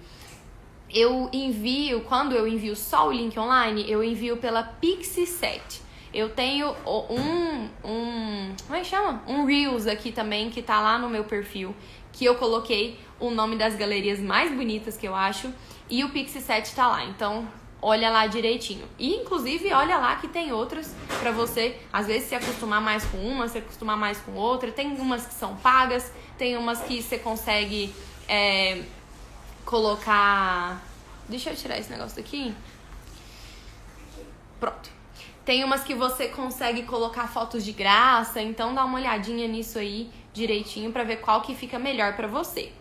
Eu 0.95 1.29
envio, 1.33 1.99
quando 2.07 2.33
eu 2.33 2.47
envio 2.47 2.73
só 2.73 3.09
o 3.09 3.11
link 3.11 3.37
online, 3.37 3.83
eu 3.91 4.01
envio 4.01 4.37
pela 4.37 4.63
Pixie7. 4.81 5.81
Eu 6.13 6.29
tenho 6.29 6.73
um, 6.87 7.69
um. 7.83 8.55
Como 8.65 8.75
é 8.75 8.79
que 8.79 8.85
chama? 8.85 9.21
Um 9.27 9.43
Reels 9.43 9.87
aqui 9.87 10.13
também, 10.13 10.49
que 10.49 10.61
tá 10.61 10.79
lá 10.79 10.97
no 10.97 11.09
meu 11.09 11.25
perfil, 11.25 11.75
que 12.13 12.23
eu 12.23 12.35
coloquei 12.35 12.97
o 13.19 13.29
nome 13.29 13.57
das 13.57 13.75
galerias 13.75 14.21
mais 14.21 14.49
bonitas 14.55 14.95
que 14.95 15.05
eu 15.05 15.13
acho. 15.13 15.53
E 15.89 16.01
o 16.05 16.09
Pixie 16.11 16.39
7 16.39 16.73
tá 16.73 16.87
lá. 16.87 17.03
Então, 17.03 17.45
olha 17.81 18.09
lá 18.09 18.25
direitinho. 18.27 18.87
E 18.97 19.15
inclusive 19.15 19.73
olha 19.73 19.97
lá 19.97 20.15
que 20.15 20.29
tem 20.29 20.53
outras 20.53 20.95
para 21.19 21.31
você, 21.31 21.77
às 21.91 22.07
vezes 22.07 22.29
se 22.29 22.35
acostumar 22.35 22.79
mais 22.79 23.03
com 23.03 23.17
uma, 23.17 23.49
se 23.49 23.57
acostumar 23.57 23.97
mais 23.97 24.17
com 24.21 24.31
outra. 24.31 24.71
Tem 24.71 24.93
umas 24.93 25.25
que 25.25 25.33
são 25.33 25.57
pagas, 25.57 26.09
tem 26.37 26.55
umas 26.55 26.79
que 26.79 27.01
você 27.01 27.19
consegue 27.19 27.93
é, 28.29 28.81
colocar. 29.65 30.81
Deixa 31.27 31.49
eu 31.49 31.55
tirar 31.55 31.77
esse 31.77 31.89
negócio 31.89 32.15
daqui. 32.15 32.53
Pronto. 34.59 34.89
Tem 35.43 35.63
umas 35.63 35.83
que 35.83 35.93
você 35.93 36.27
consegue 36.27 36.83
colocar 36.83 37.27
fotos 37.27 37.63
de 37.63 37.71
graça, 37.71 38.41
então 38.41 38.73
dá 38.73 38.83
uma 38.85 38.97
olhadinha 38.97 39.47
nisso 39.47 39.77
aí 39.77 40.09
direitinho 40.33 40.91
para 40.91 41.03
ver 41.03 41.17
qual 41.17 41.41
que 41.41 41.55
fica 41.55 41.77
melhor 41.77 42.15
para 42.15 42.27
você. 42.27 42.71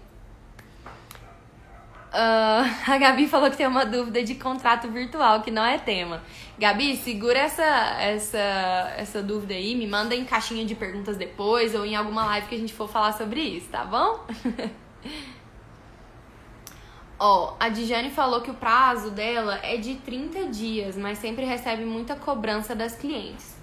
Uh, 2.15 2.65
a 2.91 2.97
Gabi 2.97 3.27
falou 3.27 3.51
que 3.51 3.57
tem 3.57 3.67
uma 3.67 3.85
dúvida 3.85 4.23
de 4.23 4.37
contrato 4.37 4.89
virtual, 4.89 5.43
que 5.43 5.51
não 5.51 5.65
é 5.65 5.79
tema. 5.79 6.23
Gabi, 6.59 6.97
segura 6.97 7.39
essa, 7.39 7.65
essa, 8.01 8.95
essa 8.97 9.23
dúvida 9.23 9.53
aí, 9.53 9.75
me 9.75 9.87
manda 9.87 10.15
em 10.15 10.25
caixinha 10.25 10.65
de 10.65 10.75
perguntas 10.75 11.17
depois 11.17 11.75
ou 11.75 11.85
em 11.85 11.97
alguma 11.97 12.25
live 12.27 12.47
que 12.47 12.55
a 12.55 12.59
gente 12.59 12.73
for 12.73 12.89
falar 12.89 13.13
sobre 13.13 13.41
isso, 13.41 13.69
tá 13.69 13.85
bom? 13.85 14.25
Ó, 17.27 17.57
a 17.59 17.71
Dijane 17.71 18.11
falou 18.11 18.43
que 18.43 18.51
o 18.51 18.55
prazo 18.55 19.11
dela 19.11 19.59
é 19.63 19.79
de 19.79 19.95
30 19.95 20.49
dias, 20.49 20.95
mas 20.95 21.17
sempre 21.17 21.47
recebe 21.47 21.83
muita 21.83 22.15
cobrança 22.15 22.75
das 22.75 22.95
clientes. 22.97 23.57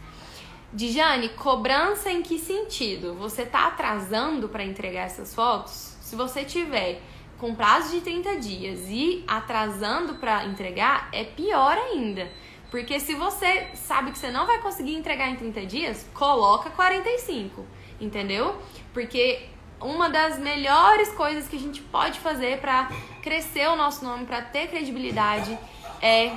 Dijane, 0.73 1.29
cobrança 1.29 2.09
em 2.09 2.23
que 2.23 2.39
sentido? 2.39 3.13
Você 3.19 3.45
tá 3.45 3.67
atrasando 3.67 4.49
para 4.49 4.63
entregar 4.63 5.03
essas 5.03 5.35
fotos? 5.35 5.95
Se 6.01 6.15
você 6.15 6.43
tiver 6.43 7.03
com 7.37 7.53
prazo 7.53 7.91
de 7.91 8.01
30 8.01 8.37
dias 8.37 8.79
e 8.89 9.23
atrasando 9.27 10.15
para 10.15 10.43
entregar, 10.45 11.07
é 11.13 11.23
pior 11.23 11.77
ainda. 11.77 12.31
Porque 12.71 12.99
se 12.99 13.13
você 13.13 13.67
sabe 13.75 14.11
que 14.11 14.17
você 14.17 14.31
não 14.31 14.47
vai 14.47 14.59
conseguir 14.59 14.95
entregar 14.95 15.29
em 15.29 15.35
30 15.35 15.65
dias, 15.67 16.09
coloca 16.15 16.71
45, 16.71 17.63
entendeu? 17.99 18.55
Porque 18.91 19.50
uma 19.81 20.09
das 20.09 20.37
melhores 20.37 21.11
coisas 21.13 21.47
que 21.47 21.55
a 21.55 21.59
gente 21.59 21.81
pode 21.81 22.19
fazer 22.19 22.59
para 22.59 22.89
crescer 23.21 23.67
o 23.67 23.75
nosso 23.75 24.03
nome, 24.03 24.25
para 24.25 24.41
ter 24.41 24.67
credibilidade, 24.67 25.57
é 26.01 26.31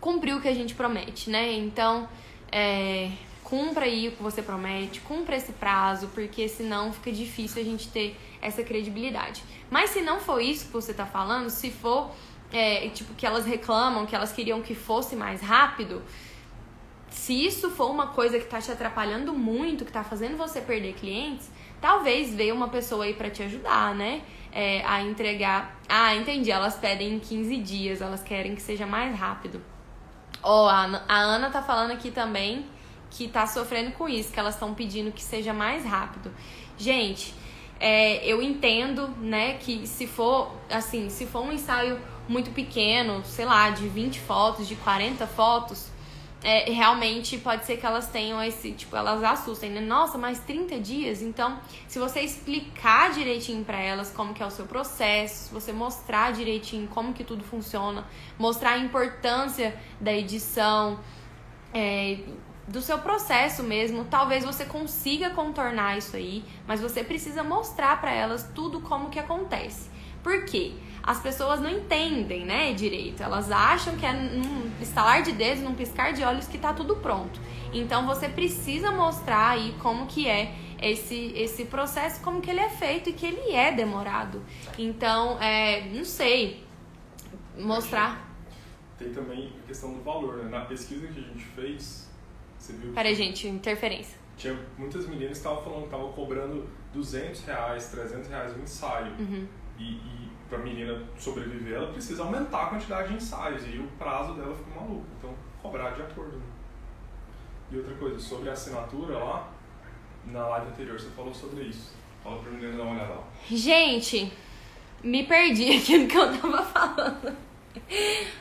cumprir 0.00 0.34
o 0.34 0.40
que 0.40 0.48
a 0.48 0.54
gente 0.54 0.74
promete, 0.74 1.30
né? 1.30 1.52
Então, 1.52 2.08
é, 2.50 3.10
cumpra 3.42 3.84
aí 3.84 4.08
o 4.08 4.12
que 4.12 4.22
você 4.22 4.42
promete, 4.42 5.00
cumpra 5.00 5.36
esse 5.36 5.52
prazo, 5.52 6.08
porque 6.08 6.48
senão 6.48 6.92
fica 6.92 7.12
difícil 7.12 7.62
a 7.62 7.64
gente 7.64 7.88
ter 7.88 8.16
essa 8.42 8.62
credibilidade. 8.62 9.42
Mas 9.70 9.90
se 9.90 10.00
não 10.02 10.20
for 10.20 10.40
isso 10.40 10.66
que 10.66 10.72
você 10.72 10.92
tá 10.92 11.06
falando, 11.06 11.50
se 11.50 11.70
for 11.70 12.10
é, 12.52 12.88
tipo 12.88 13.14
que 13.14 13.26
elas 13.26 13.44
reclamam, 13.44 14.06
que 14.06 14.14
elas 14.14 14.32
queriam 14.32 14.62
que 14.62 14.74
fosse 14.74 15.16
mais 15.16 15.40
rápido, 15.40 16.02
se 17.10 17.46
isso 17.46 17.70
for 17.70 17.90
uma 17.90 18.08
coisa 18.08 18.38
que 18.38 18.46
tá 18.46 18.60
te 18.60 18.70
atrapalhando 18.70 19.32
muito, 19.32 19.84
que 19.84 19.92
tá 19.92 20.04
fazendo 20.04 20.36
você 20.36 20.60
perder 20.60 20.94
clientes, 20.94 21.50
talvez 21.80 22.34
veja 22.34 22.52
uma 22.52 22.68
pessoa 22.68 23.04
aí 23.04 23.14
para 23.14 23.30
te 23.30 23.42
ajudar, 23.42 23.94
né? 23.94 24.22
É, 24.52 24.82
a 24.84 25.02
entregar. 25.02 25.78
Ah, 25.88 26.14
entendi. 26.14 26.50
Elas 26.50 26.76
pedem 26.76 27.14
em 27.14 27.18
15 27.18 27.56
dias, 27.58 28.00
elas 28.00 28.22
querem 28.22 28.54
que 28.54 28.62
seja 28.62 28.86
mais 28.86 29.14
rápido. 29.18 29.62
Ó, 30.42 30.64
oh, 30.64 30.68
a, 30.68 31.02
a 31.08 31.18
Ana 31.18 31.50
tá 31.50 31.62
falando 31.62 31.90
aqui 31.90 32.10
também 32.10 32.66
que 33.10 33.28
tá 33.28 33.46
sofrendo 33.46 33.92
com 33.92 34.08
isso, 34.08 34.32
que 34.32 34.38
elas 34.38 34.54
estão 34.54 34.74
pedindo 34.74 35.12
que 35.12 35.22
seja 35.22 35.52
mais 35.52 35.84
rápido. 35.84 36.30
Gente, 36.76 37.34
é, 37.80 38.24
eu 38.26 38.42
entendo, 38.42 39.08
né, 39.20 39.54
que 39.54 39.86
se 39.86 40.06
for, 40.06 40.52
assim, 40.70 41.08
se 41.08 41.26
for 41.26 41.42
um 41.42 41.52
ensaio 41.52 41.98
muito 42.28 42.50
pequeno, 42.50 43.24
sei 43.24 43.44
lá, 43.44 43.70
de 43.70 43.88
20 43.88 44.20
fotos, 44.20 44.66
de 44.66 44.76
40 44.76 45.26
fotos, 45.26 45.90
é, 46.46 46.70
realmente 46.70 47.38
pode 47.38 47.66
ser 47.66 47.76
que 47.76 47.84
elas 47.84 48.06
tenham 48.06 48.40
esse, 48.40 48.70
tipo, 48.70 48.94
elas 48.94 49.20
assustem, 49.24 49.68
né? 49.68 49.80
Nossa, 49.80 50.16
mais 50.16 50.38
30 50.38 50.78
dias? 50.78 51.20
Então, 51.20 51.58
se 51.88 51.98
você 51.98 52.20
explicar 52.20 53.12
direitinho 53.12 53.64
para 53.64 53.80
elas 53.80 54.12
como 54.12 54.32
que 54.32 54.40
é 54.40 54.46
o 54.46 54.50
seu 54.50 54.64
processo, 54.64 55.48
se 55.48 55.52
você 55.52 55.72
mostrar 55.72 56.32
direitinho 56.32 56.86
como 56.86 57.12
que 57.12 57.24
tudo 57.24 57.42
funciona, 57.42 58.06
mostrar 58.38 58.74
a 58.74 58.78
importância 58.78 59.76
da 60.00 60.12
edição, 60.12 61.00
é, 61.74 62.20
do 62.68 62.80
seu 62.80 63.00
processo 63.00 63.64
mesmo, 63.64 64.04
talvez 64.04 64.44
você 64.44 64.64
consiga 64.64 65.30
contornar 65.30 65.98
isso 65.98 66.14
aí, 66.14 66.44
mas 66.64 66.80
você 66.80 67.02
precisa 67.02 67.42
mostrar 67.42 68.00
para 68.00 68.12
elas 68.12 68.48
tudo 68.54 68.80
como 68.82 69.10
que 69.10 69.18
acontece. 69.18 69.90
Por 70.22 70.44
quê? 70.44 70.74
As 71.06 71.20
pessoas 71.20 71.60
não 71.60 71.70
entendem, 71.70 72.44
né, 72.44 72.74
direito. 72.74 73.22
Elas 73.22 73.52
acham 73.52 73.96
que 73.96 74.04
é 74.04 74.12
num 74.12 74.68
estalar 74.82 75.22
de 75.22 75.30
dedos, 75.30 75.62
num 75.62 75.74
piscar 75.74 76.12
de 76.12 76.24
olhos 76.24 76.48
que 76.48 76.58
tá 76.58 76.72
tudo 76.72 76.96
pronto. 76.96 77.40
Então 77.72 78.04
você 78.06 78.28
precisa 78.28 78.90
mostrar 78.90 79.50
aí 79.50 79.72
como 79.80 80.06
que 80.06 80.28
é 80.28 80.52
esse, 80.82 81.32
esse 81.36 81.66
processo, 81.66 82.20
como 82.22 82.40
que 82.40 82.50
ele 82.50 82.58
é 82.58 82.68
feito 82.68 83.08
e 83.10 83.12
que 83.12 83.24
ele 83.24 83.52
é 83.52 83.70
demorado. 83.70 84.42
Então, 84.76 85.40
é, 85.40 85.88
não 85.90 86.04
sei, 86.04 86.64
mostrar. 87.56 88.26
Tem 88.98 89.12
também 89.12 89.52
a 89.62 89.66
questão 89.68 89.94
do 89.94 90.02
valor, 90.02 90.38
né? 90.38 90.48
Na 90.48 90.64
pesquisa 90.64 91.06
que 91.06 91.20
a 91.20 91.22
gente 91.22 91.44
fez, 91.44 92.10
você 92.58 92.72
viu. 92.72 92.92
Peraí, 92.92 93.14
gente, 93.14 93.46
interferência. 93.46 94.18
Tinha 94.36 94.58
muitas 94.76 95.06
meninas 95.06 95.32
que 95.32 95.38
estavam 95.38 95.62
falando 95.62 95.80
que 95.80 95.86
estavam 95.86 96.12
cobrando 96.12 96.68
200 96.92 97.44
reais, 97.44 97.90
300 97.90 98.28
reais 98.28 98.56
o 98.56 98.60
ensaio. 98.60 99.12
Uhum. 99.18 99.46
E, 99.78 99.92
e 99.92 100.35
para 100.48 100.58
a 100.58 100.62
menina 100.62 101.02
sobreviver, 101.18 101.74
ela 101.76 101.92
precisa 101.92 102.22
aumentar 102.22 102.64
a 102.64 102.66
quantidade 102.66 103.08
de 103.08 103.14
ensaios 103.14 103.62
e 103.66 103.78
o 103.78 103.86
prazo 103.98 104.34
dela 104.34 104.54
fica 104.54 104.80
maluco. 104.80 105.06
Então, 105.18 105.34
cobrar 105.62 105.90
de 105.90 106.02
acordo. 106.02 106.36
Né? 106.36 106.44
E 107.70 107.76
outra 107.76 107.94
coisa, 107.96 108.18
sobre 108.18 108.48
a 108.48 108.52
assinatura 108.52 109.18
lá, 109.18 109.48
na 110.26 110.46
live 110.48 110.68
anterior 110.68 110.98
você 110.98 111.10
falou 111.10 111.34
sobre 111.34 111.64
isso. 111.64 111.94
Fala 112.22 112.40
pra 112.40 112.50
menina 112.50 112.76
dar 112.76 112.82
uma 112.84 112.94
olhada 112.94 113.14
lá. 113.14 113.24
Gente, 113.48 114.32
me 115.02 115.24
perdi 115.24 115.70
aqui 115.76 115.98
no 115.98 116.08
que 116.08 116.16
eu 116.16 116.40
tava 116.40 116.62
falando. 116.62 117.36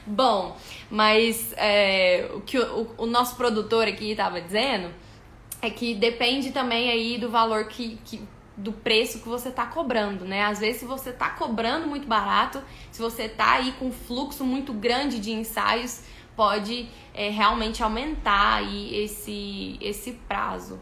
Bom, 0.05 0.57
mas 0.89 1.53
é, 1.57 2.29
o 2.33 2.41
que 2.41 2.57
o, 2.57 2.89
o, 2.97 3.05
nosso 3.05 3.35
produtor 3.35 3.87
aqui 3.87 4.11
estava 4.11 4.41
dizendo 4.41 4.89
é 5.61 5.69
que 5.69 5.93
depende 5.93 6.51
também 6.51 6.89
aí 6.89 7.17
do 7.17 7.29
valor 7.29 7.65
que, 7.67 7.97
que 8.05 8.23
do 8.57 8.71
preço 8.71 9.19
que 9.19 9.27
você 9.27 9.49
está 9.49 9.65
cobrando, 9.65 10.25
né? 10.25 10.43
Às 10.43 10.59
vezes, 10.59 10.81
se 10.81 10.85
você 10.85 11.09
está 11.09 11.29
cobrando 11.29 11.87
muito 11.87 12.07
barato, 12.07 12.61
se 12.91 13.01
você 13.01 13.23
está 13.23 13.53
aí 13.53 13.73
com 13.73 13.87
um 13.87 13.91
fluxo 13.91 14.45
muito 14.45 14.71
grande 14.71 15.19
de 15.19 15.31
ensaios, 15.31 16.03
pode 16.35 16.89
é, 17.13 17.29
realmente 17.29 17.83
aumentar 17.83 18.55
aí 18.55 19.03
esse, 19.03 19.77
esse 19.81 20.13
prazo. 20.27 20.79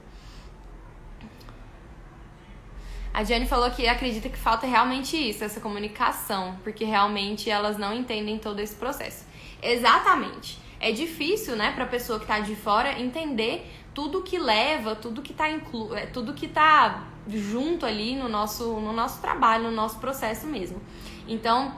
A 3.14 3.24
Jenny 3.24 3.46
falou 3.46 3.70
que 3.70 3.88
acredita 3.88 4.28
que 4.28 4.38
falta 4.38 4.66
realmente 4.66 5.16
isso, 5.16 5.44
essa 5.44 5.60
comunicação, 5.60 6.58
porque 6.64 6.84
realmente 6.84 7.48
elas 7.48 7.78
não 7.78 7.94
entendem 7.94 8.40
todo 8.40 8.60
esse 8.60 8.76
processo. 8.76 9.26
Exatamente. 9.62 10.60
É 10.80 10.92
difícil, 10.92 11.56
né, 11.56 11.72
para 11.72 11.84
a 11.84 11.88
pessoa 11.88 12.18
que 12.18 12.26
está 12.26 12.40
de 12.40 12.56
fora 12.56 13.00
entender 13.00 13.72
tudo 13.94 14.24
que 14.24 14.38
leva, 14.38 14.96
tudo 14.96 15.22
que 15.22 15.32
está 15.32 15.50
inclu... 15.50 15.96
É, 15.96 16.08
tudo 16.08 16.34
que 16.34 16.48
tá 16.48 17.13
junto 17.28 17.86
ali 17.86 18.16
no 18.16 18.28
nosso, 18.28 18.80
no 18.80 18.94
nosso 18.94 19.22
trabalho, 19.22 19.66
no 19.66 19.72
nosso 19.72 20.00
processo 20.00 20.46
mesmo. 20.48 20.82
Então, 21.28 21.74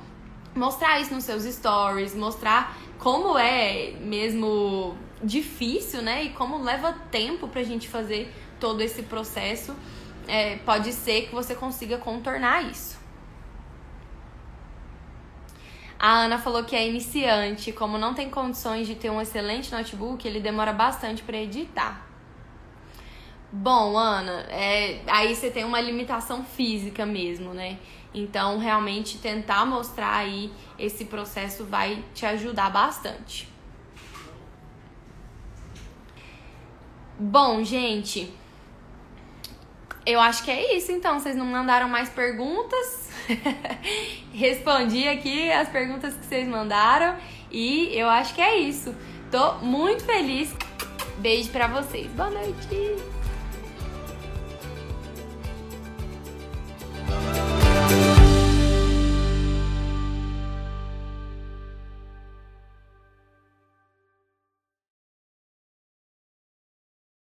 mostrar 0.55 0.99
isso 0.99 1.13
nos 1.13 1.23
seus 1.23 1.43
stories, 1.43 2.15
mostrar 2.15 2.75
como 2.97 3.37
é 3.37 3.91
mesmo 3.99 4.97
difícil, 5.23 6.01
né? 6.01 6.25
E 6.25 6.29
como 6.29 6.61
leva 6.61 6.93
tempo 7.11 7.47
pra 7.47 7.63
gente 7.63 7.87
fazer 7.87 8.33
todo 8.59 8.81
esse 8.81 9.03
processo. 9.03 9.75
É, 10.27 10.57
pode 10.57 10.91
ser 10.91 11.27
que 11.27 11.35
você 11.35 11.53
consiga 11.53 11.97
contornar 11.97 12.63
isso. 12.63 12.97
A 15.99 16.23
Ana 16.23 16.37
falou 16.37 16.63
que 16.63 16.75
é 16.75 16.87
iniciante, 16.87 17.71
como 17.71 17.97
não 17.97 18.13
tem 18.13 18.29
condições 18.29 18.85
de 18.85 18.95
ter 18.95 19.09
um 19.09 19.21
excelente 19.21 19.71
notebook, 19.71 20.27
ele 20.27 20.39
demora 20.39 20.73
bastante 20.73 21.23
para 21.23 21.37
editar. 21.37 22.05
Bom, 23.57 23.97
Ana, 23.97 24.45
é, 24.49 24.99
aí 25.07 25.33
você 25.33 25.49
tem 25.49 25.63
uma 25.63 25.79
limitação 25.79 26.43
física 26.43 27.05
mesmo, 27.05 27.53
né? 27.53 27.79
Então, 28.13 28.59
realmente 28.59 29.17
tentar 29.17 29.65
mostrar 29.65 30.13
aí 30.13 30.51
esse 30.77 31.05
processo 31.05 31.63
vai 31.63 32.03
te 32.13 32.25
ajudar 32.25 32.69
bastante. 32.69 33.47
Bom, 37.17 37.63
gente, 37.63 38.29
eu 40.05 40.19
acho 40.19 40.43
que 40.43 40.51
é 40.51 40.75
isso 40.75 40.91
então. 40.91 41.17
Vocês 41.17 41.37
não 41.37 41.45
mandaram 41.45 41.87
mais 41.87 42.09
perguntas? 42.09 43.09
Respondi 44.35 45.07
aqui 45.07 45.49
as 45.49 45.69
perguntas 45.69 46.13
que 46.13 46.25
vocês 46.25 46.45
mandaram 46.45 47.15
e 47.49 47.97
eu 47.97 48.09
acho 48.09 48.35
que 48.35 48.41
é 48.41 48.57
isso. 48.57 48.93
Tô 49.31 49.53
muito 49.59 50.03
feliz. 50.03 50.53
Beijo 51.19 51.49
pra 51.51 51.67
vocês. 51.67 52.07
Boa 52.11 52.29
noite. 52.29 53.14